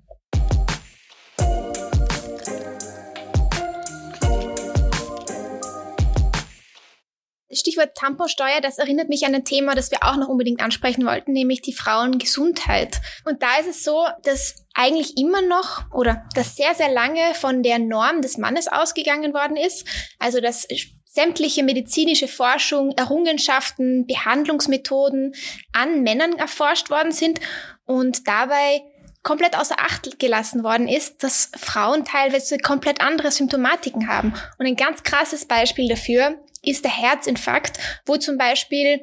Stichwort 7.53 7.97
Tamponsteuer, 7.97 8.61
das 8.61 8.79
erinnert 8.79 9.09
mich 9.09 9.27
an 9.27 9.35
ein 9.35 9.45
Thema, 9.45 9.75
das 9.75 9.91
wir 9.91 9.99
auch 10.03 10.17
noch 10.17 10.29
unbedingt 10.29 10.63
ansprechen 10.63 11.05
wollten, 11.05 11.33
nämlich 11.33 11.63
die 11.63 11.73
Frauengesundheit. 11.73 13.01
Und 13.25 13.43
da 13.43 13.57
ist 13.59 13.69
es 13.69 13.85
so, 13.85 14.07
dass 14.23 14.67
eigentlich 14.75 15.17
immer 15.17 15.43
noch 15.43 15.91
oder 15.93 16.25
dass 16.35 16.57
sehr, 16.57 16.75
sehr 16.75 16.91
lange 16.91 17.35
von 17.35 17.63
der 17.63 17.79
Norm 17.79 18.23
des 18.23 18.39
Mannes 18.39 18.69
ausgegangen 18.69 19.35
worden 19.35 19.57
ist. 19.57 19.87
Also 20.19 20.41
dass 20.41 20.67
sämtliche 21.05 21.65
medizinische 21.65 22.29
Forschung, 22.29 22.93
Errungenschaften, 22.93 24.07
Behandlungsmethoden 24.07 25.35
an 25.73 26.03
Männern 26.03 26.35
erforscht 26.35 26.89
worden 26.89 27.11
sind 27.11 27.41
und 27.85 28.29
dabei 28.29 28.83
komplett 29.23 29.59
außer 29.59 29.77
Acht 29.79 30.19
gelassen 30.19 30.63
worden 30.63 30.89
ist, 30.89 31.23
dass 31.23 31.51
Frauen 31.57 32.05
teilweise 32.05 32.59
komplett 32.59 33.01
andere 33.01 33.31
Symptomatiken 33.31 34.09
haben. 34.09 34.33
Und 34.59 34.67
ein 34.67 34.77
ganz 34.77 35.03
krasses 35.03 35.45
Beispiel 35.45 35.89
dafür 35.89 36.39
ist 36.63 36.85
der 36.85 36.97
Herzinfarkt, 36.97 37.79
wo 38.07 38.17
zum 38.17 38.39
Beispiel 38.39 39.01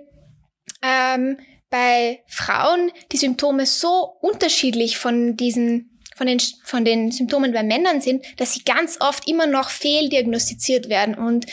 ähm, 0.82 1.40
bei 1.70 2.24
Frauen 2.28 2.92
die 3.12 3.18
Symptome 3.18 3.66
so 3.66 4.18
unterschiedlich 4.22 4.98
von 4.98 5.36
diesen 5.36 5.98
von 6.18 6.26
den, 6.26 6.40
von 6.64 6.84
den 6.84 7.12
Symptomen 7.12 7.54
bei 7.54 7.62
Männern 7.62 8.02
sind, 8.02 8.26
dass 8.38 8.56
sie 8.56 8.64
ganz 8.64 8.98
oft 9.00 9.30
immer 9.30 9.46
noch 9.46 9.70
fehldiagnostiziert 9.70 10.90
werden. 10.90 11.14
Und 11.14 11.46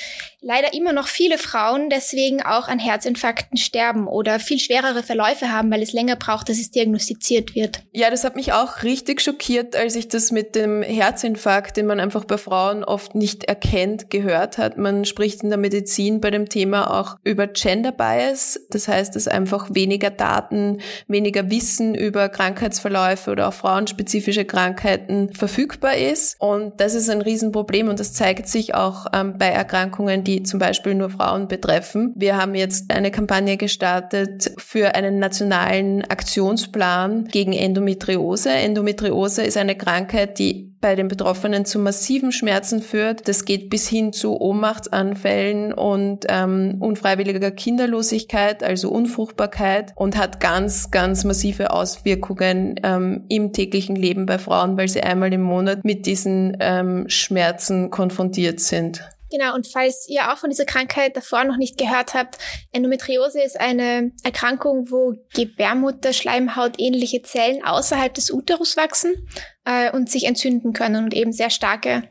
leider 0.45 0.75
immer 0.75 0.93
noch 0.93 1.09
viele 1.09 1.39
Frauen 1.39 1.89
deswegen 1.89 2.43
auch 2.43 2.69
an 2.69 2.79
Herzinfarkten 2.79 3.57
sterben 3.57 4.07
oder 4.07 4.39
viel 4.39 4.59
schwerere 4.59 5.03
Verläufe 5.03 5.51
haben, 5.51 5.71
weil 5.71 5.83
es 5.83 5.95
länger 5.95 6.17
braucht, 6.17 6.51
dass 6.51 6.59
es 6.59 6.71
diagnostiziert 6.71 7.55
wird. 7.55 7.81
Ja, 7.93 8.11
das 8.11 8.25
hat 8.25 8.37
mich 8.37 8.53
auch 8.53 8.83
richtig 8.83 9.23
schockiert, 9.23 9.75
als 9.75 9.97
ich 9.97 10.09
das 10.09 10.33
mit 10.33 10.55
dem 10.55 10.83
Herzinfarkt, 10.83 11.79
den 11.79 11.87
man 11.87 11.99
einfach 11.99 12.25
bei 12.27 12.37
Frauen 12.37 12.85
oft 12.85 13.15
nicht 13.15 13.45
erkennt, 13.45 14.11
gehört 14.11 14.59
hat. 14.59 14.77
Man 14.77 15.07
spricht 15.07 15.43
in 15.43 15.49
der 15.49 15.59
Medizin 15.59 16.21
bei 16.21 16.31
dem 16.31 16.49
Thema 16.49 17.01
auch 17.01 17.17
über 17.25 17.47
Gender 17.47 17.93
Bias. 17.93 18.61
Das 18.69 18.87
heißt, 18.87 19.17
dass 19.17 19.29
einfach 19.29 19.71
weniger 19.73 20.11
Daten, 20.11 20.81
weniger 21.09 21.51
Wissen 21.51 21.95
über 21.95 22.29
Krankheitsverläufe 22.29 23.31
oder 23.31 23.49
auch 23.49 23.55
frauenspezifische 23.55 24.45
Krankheiten 24.45 25.33
verfügbar 25.33 25.97
ist. 25.97 26.37
Und 26.39 26.81
das 26.81 26.95
ist 26.95 27.09
ein 27.09 27.23
Riesenproblem 27.23 27.89
und 27.89 27.99
das 27.99 28.13
zeigt 28.13 28.47
sich 28.47 28.75
auch 28.75 29.07
ähm, 29.15 29.39
bei 29.39 29.47
Erkrankungen, 29.47 30.23
die 30.23 30.34
zum 30.43 30.59
Beispiel 30.59 30.95
nur 30.95 31.11
Frauen 31.11 31.49
betreffen. 31.49 32.13
Wir 32.17 32.37
haben 32.37 32.55
jetzt 32.55 32.93
eine 32.93 33.11
Kampagne 33.11 33.57
gestartet 33.57 34.53
für 34.59 34.95
einen 34.95 35.19
nationalen 35.19 36.05
Aktionsplan 36.05 37.25
gegen 37.25 37.53
Endometriose. 37.53 38.51
Endometriose 38.51 39.43
ist 39.43 39.57
eine 39.57 39.77
Krankheit, 39.77 40.39
die 40.39 40.75
bei 40.85 40.97
den 40.97 41.09
Betroffenen 41.09 41.65
zu 41.65 41.79
massiven 41.79 42.31
Schmerzen 42.31 42.83
führt. 42.83 43.27
Das 43.27 43.47
geht 43.47 43.71
bis 43.71 43.89
hin 43.89 44.13
zu 44.13 44.39
Ohnmachtsanfällen 44.39 45.73
und 45.73 46.27
ähm, 46.29 46.77
unfreiwilliger 46.79 47.51
Kinderlosigkeit, 47.53 48.63
also 48.63 48.91
Unfruchtbarkeit 48.91 49.95
und 49.97 50.19
hat 50.19 50.41
ganz, 50.41 50.91
ganz 50.91 51.25
massive 51.25 51.71
Auswirkungen 51.71 52.79
ähm, 52.83 53.25
im 53.31 53.55
täglichen 53.55 53.97
Leben 53.97 54.27
bei 54.27 54.37
Frauen, 54.39 54.77
weil 54.77 54.89
sie 54.89 55.03
einmal 55.03 55.33
im 55.33 55.41
Monat 55.41 55.87
mit 55.87 56.05
diesen 56.05 56.59
ähm, 56.61 57.07
Schmerzen 57.09 57.89
konfrontiert 57.89 58.61
sind. 58.61 59.09
Genau, 59.37 59.53
und 59.53 59.67
falls 59.67 60.09
ihr 60.09 60.33
auch 60.33 60.39
von 60.39 60.49
dieser 60.49 60.65
Krankheit 60.65 61.17
davor 61.17 61.43
noch 61.43 61.57
nicht 61.57 61.77
gehört 61.77 62.15
habt, 62.15 62.39
Endometriose 62.71 63.43
ist 63.43 63.59
eine 63.59 64.13
Erkrankung, 64.23 64.93
wo 64.93 65.15
Gebärmutterschleimhaut 65.35 66.79
ähnliche 66.79 67.21
Zellen 67.23 67.65
außerhalb 67.65 68.15
des 68.15 68.31
Uterus 68.31 68.77
wachsen 68.77 69.27
äh, 69.65 69.91
und 69.91 70.09
sich 70.09 70.27
entzünden 70.27 70.73
können 70.73 71.03
und 71.03 71.15
eben 71.15 71.33
sehr 71.33 71.51
starke 71.51 72.05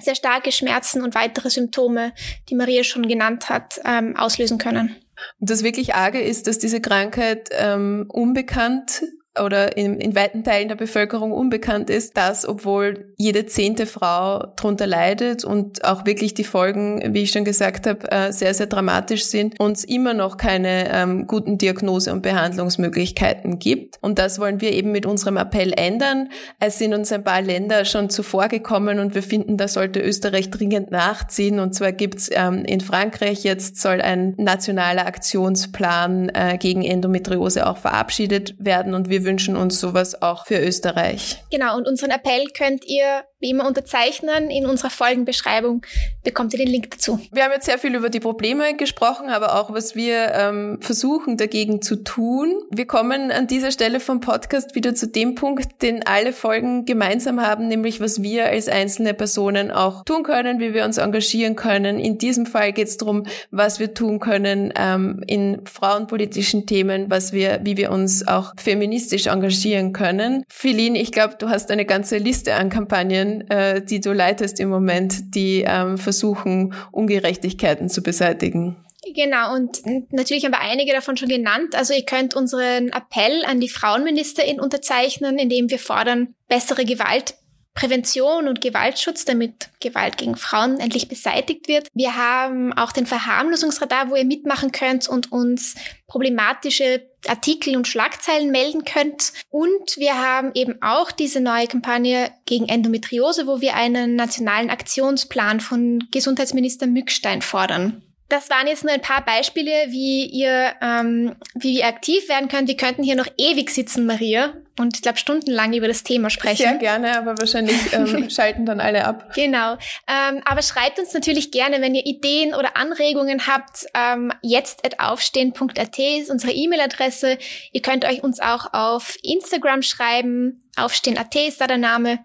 sehr 0.00 0.14
starke 0.14 0.52
Schmerzen 0.52 1.02
und 1.02 1.16
weitere 1.16 1.50
Symptome, 1.50 2.12
die 2.48 2.54
Maria 2.54 2.84
schon 2.84 3.08
genannt 3.08 3.48
hat, 3.48 3.80
ähm, 3.84 4.16
auslösen 4.16 4.56
können. 4.56 4.96
Und 5.40 5.50
das 5.50 5.64
wirklich 5.64 5.96
Arge 5.96 6.20
ist, 6.20 6.46
dass 6.46 6.58
diese 6.58 6.80
Krankheit 6.80 7.48
ähm, 7.50 8.06
unbekannt 8.08 9.02
oder 9.40 9.76
in, 9.76 9.98
in 9.98 10.14
weiten 10.14 10.44
Teilen 10.44 10.68
der 10.68 10.74
Bevölkerung 10.74 11.32
unbekannt 11.32 11.88
ist, 11.88 12.16
dass 12.16 12.46
obwohl 12.46 13.14
jede 13.16 13.46
zehnte 13.46 13.86
Frau 13.86 14.46
darunter 14.56 14.86
leidet 14.86 15.44
und 15.44 15.84
auch 15.84 16.04
wirklich 16.04 16.34
die 16.34 16.44
Folgen, 16.44 17.14
wie 17.14 17.22
ich 17.22 17.30
schon 17.30 17.44
gesagt 17.44 17.86
habe, 17.86 18.10
äh, 18.10 18.32
sehr, 18.32 18.52
sehr 18.52 18.66
dramatisch 18.66 19.24
sind, 19.24 19.58
uns 19.58 19.84
immer 19.84 20.12
noch 20.12 20.36
keine 20.36 20.92
ähm, 20.92 21.26
guten 21.26 21.56
Diagnose- 21.56 22.12
und 22.12 22.22
Behandlungsmöglichkeiten 22.22 23.58
gibt. 23.58 23.98
Und 24.02 24.18
das 24.18 24.38
wollen 24.38 24.60
wir 24.60 24.72
eben 24.72 24.92
mit 24.92 25.06
unserem 25.06 25.38
Appell 25.38 25.72
ändern. 25.72 26.28
Es 26.60 26.78
sind 26.78 26.92
uns 26.92 27.10
ein 27.10 27.24
paar 27.24 27.40
Länder 27.40 27.86
schon 27.86 28.10
zuvor 28.10 28.48
gekommen 28.48 28.98
und 28.98 29.14
wir 29.14 29.22
finden, 29.22 29.56
da 29.56 29.66
sollte 29.66 30.00
Österreich 30.00 30.50
dringend 30.50 30.90
nachziehen. 30.90 31.58
Und 31.58 31.74
zwar 31.74 31.92
gibt's 31.92 32.28
ähm, 32.30 32.64
in 32.66 32.82
Frankreich 32.82 33.44
jetzt 33.44 33.80
soll 33.80 34.02
ein 34.02 34.34
nationaler 34.36 35.06
Aktionsplan 35.06 36.28
äh, 36.34 36.58
gegen 36.58 36.82
Endometriose 36.82 37.66
auch 37.66 37.78
verabschiedet 37.78 38.54
werden 38.58 38.92
und 38.92 39.08
wir 39.08 39.21
wünschen 39.24 39.56
uns 39.56 39.80
sowas 39.80 40.20
auch 40.22 40.46
für 40.46 40.58
Österreich. 40.58 41.42
Genau, 41.50 41.76
und 41.76 41.86
unseren 41.86 42.10
Appell 42.10 42.44
könnt 42.56 42.84
ihr 42.86 43.24
wie 43.42 43.50
immer 43.50 43.66
unterzeichnen. 43.66 44.50
In 44.50 44.66
unserer 44.66 44.90
Folgenbeschreibung 44.90 45.82
bekommt 46.24 46.54
ihr 46.54 46.58
den 46.58 46.68
Link 46.68 46.90
dazu. 46.90 47.20
Wir 47.32 47.44
haben 47.44 47.52
jetzt 47.52 47.66
sehr 47.66 47.78
viel 47.78 47.94
über 47.94 48.08
die 48.08 48.20
Probleme 48.20 48.74
gesprochen, 48.76 49.28
aber 49.28 49.60
auch 49.60 49.74
was 49.74 49.94
wir 49.96 50.32
ähm, 50.32 50.78
versuchen 50.80 51.36
dagegen 51.36 51.82
zu 51.82 51.96
tun. 51.96 52.54
Wir 52.70 52.86
kommen 52.86 53.30
an 53.32 53.48
dieser 53.48 53.72
Stelle 53.72 54.00
vom 54.00 54.20
Podcast 54.20 54.74
wieder 54.74 54.94
zu 54.94 55.08
dem 55.08 55.34
Punkt, 55.34 55.82
den 55.82 56.06
alle 56.06 56.32
Folgen 56.32 56.84
gemeinsam 56.84 57.40
haben, 57.40 57.66
nämlich 57.66 58.00
was 58.00 58.22
wir 58.22 58.46
als 58.46 58.68
einzelne 58.68 59.12
Personen 59.12 59.72
auch 59.72 60.04
tun 60.04 60.22
können, 60.22 60.60
wie 60.60 60.72
wir 60.72 60.84
uns 60.84 60.98
engagieren 60.98 61.56
können. 61.56 61.98
In 61.98 62.18
diesem 62.18 62.46
Fall 62.46 62.72
geht 62.72 62.88
es 62.88 62.96
darum, 62.96 63.24
was 63.50 63.80
wir 63.80 63.92
tun 63.92 64.20
können 64.20 64.72
ähm, 64.76 65.24
in 65.26 65.66
frauenpolitischen 65.66 66.66
Themen, 66.66 67.10
was 67.10 67.32
wir, 67.32 67.60
wie 67.64 67.76
wir 67.76 67.90
uns 67.90 68.26
auch 68.28 68.52
feministisch 68.56 69.26
engagieren 69.26 69.92
können. 69.92 70.44
Philin, 70.48 70.94
ich 70.94 71.10
glaube, 71.10 71.34
du 71.38 71.48
hast 71.48 71.72
eine 71.72 71.84
ganze 71.84 72.18
Liste 72.18 72.54
an 72.54 72.70
Kampagnen, 72.70 73.31
äh, 73.40 73.82
die 73.82 74.00
du 74.00 74.12
leitest 74.12 74.60
im 74.60 74.68
Moment, 74.68 75.34
die 75.34 75.64
ähm, 75.66 75.98
versuchen, 75.98 76.74
Ungerechtigkeiten 76.92 77.88
zu 77.88 78.02
beseitigen. 78.02 78.76
Genau, 79.14 79.54
und 79.54 79.82
natürlich 80.12 80.44
haben 80.44 80.52
wir 80.52 80.60
einige 80.60 80.92
davon 80.92 81.16
schon 81.16 81.28
genannt. 81.28 81.74
Also 81.74 81.92
ihr 81.92 82.04
könnt 82.04 82.34
unseren 82.34 82.90
Appell 82.90 83.44
an 83.44 83.58
die 83.58 83.68
Frauenministerin 83.68 84.60
unterzeichnen, 84.60 85.38
indem 85.38 85.70
wir 85.70 85.80
fordern, 85.80 86.34
bessere 86.48 86.84
Gewalt 86.84 87.34
Prävention 87.74 88.48
und 88.48 88.60
Gewaltschutz, 88.60 89.24
damit 89.24 89.70
Gewalt 89.80 90.18
gegen 90.18 90.36
Frauen 90.36 90.78
endlich 90.78 91.08
beseitigt 91.08 91.68
wird. 91.68 91.88
Wir 91.94 92.16
haben 92.16 92.72
auch 92.72 92.92
den 92.92 93.06
Verharmlosungsradar, 93.06 94.10
wo 94.10 94.16
ihr 94.16 94.24
mitmachen 94.24 94.72
könnt 94.72 95.08
und 95.08 95.32
uns 95.32 95.74
problematische 96.06 97.08
Artikel 97.26 97.76
und 97.76 97.88
Schlagzeilen 97.88 98.50
melden 98.50 98.84
könnt. 98.84 99.32
Und 99.48 99.96
wir 99.96 100.18
haben 100.18 100.50
eben 100.54 100.82
auch 100.82 101.12
diese 101.12 101.40
neue 101.40 101.66
Kampagne 101.66 102.30
gegen 102.44 102.68
Endometriose, 102.68 103.46
wo 103.46 103.60
wir 103.60 103.74
einen 103.74 104.16
nationalen 104.16 104.70
Aktionsplan 104.70 105.60
von 105.60 106.04
Gesundheitsminister 106.10 106.86
Mückstein 106.86 107.42
fordern. 107.42 108.02
Das 108.32 108.48
waren 108.48 108.66
jetzt 108.66 108.82
nur 108.82 108.94
ein 108.94 109.02
paar 109.02 109.22
Beispiele, 109.22 109.70
wie 109.88 110.24
ihr, 110.24 110.72
ähm, 110.80 111.36
wie 111.54 111.80
ihr 111.80 111.86
aktiv 111.86 112.30
werden 112.30 112.48
könnt. 112.48 112.66
Wir 112.66 112.78
könnten 112.78 113.02
hier 113.02 113.14
noch 113.14 113.26
ewig 113.36 113.68
sitzen, 113.68 114.06
Maria, 114.06 114.54
und 114.78 114.96
ich 114.96 115.02
glaube 115.02 115.18
stundenlang 115.18 115.74
über 115.74 115.86
das 115.86 116.02
Thema 116.02 116.30
sprechen. 116.30 116.56
Sehr 116.56 116.78
gerne, 116.78 117.18
aber 117.18 117.36
wahrscheinlich 117.36 117.92
ähm, 117.92 118.30
schalten 118.30 118.64
dann 118.64 118.80
alle 118.80 119.04
ab. 119.04 119.34
Genau. 119.34 119.74
Ähm, 120.08 120.40
aber 120.46 120.62
schreibt 120.62 120.98
uns 120.98 121.12
natürlich 121.12 121.50
gerne, 121.50 121.82
wenn 121.82 121.94
ihr 121.94 122.06
Ideen 122.06 122.54
oder 122.54 122.74
Anregungen 122.74 123.46
habt. 123.46 123.84
Ähm, 123.92 124.32
jetzt 124.40 124.86
at 124.86 124.98
aufstehen.at 124.98 125.98
ist 125.98 126.30
unsere 126.30 126.54
E-Mail-Adresse. 126.54 127.36
Ihr 127.72 127.82
könnt 127.82 128.06
euch 128.06 128.22
uns 128.22 128.40
auch 128.40 128.72
auf 128.72 129.18
Instagram 129.22 129.82
schreiben. 129.82 130.62
Aufstehen.at 130.76 131.34
ist 131.36 131.60
da 131.60 131.66
der 131.66 131.76
Name. 131.76 132.20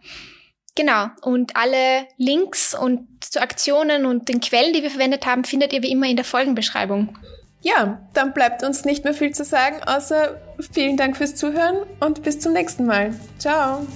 Genau. 0.78 1.08
Und 1.22 1.56
alle 1.56 2.06
Links 2.18 2.76
und 2.76 3.08
zu 3.20 3.42
Aktionen 3.42 4.06
und 4.06 4.30
den 4.30 4.40
Quellen, 4.40 4.74
die 4.74 4.84
wir 4.84 4.92
verwendet 4.92 5.26
haben, 5.26 5.44
findet 5.44 5.74
ihr 5.74 5.82
wie 5.82 5.92
immer 5.92 6.06
in 6.06 6.16
der 6.16 6.24
Folgenbeschreibung. 6.24 7.18
Ja, 7.62 8.00
dann 8.14 8.32
bleibt 8.32 8.64
uns 8.64 8.86
nicht 8.86 9.04
mehr 9.04 9.16
viel 9.16 9.34
zu 9.34 9.44
sagen, 9.44 9.78
außer 9.84 10.40
vielen 10.72 10.96
Dank 10.96 11.18
fürs 11.18 11.36
Zuhören 11.36 11.78
und 12.00 12.22
bis 12.22 12.40
zum 12.40 12.54
nächsten 12.54 12.86
Mal. 12.86 13.16
Ciao. 13.40 13.88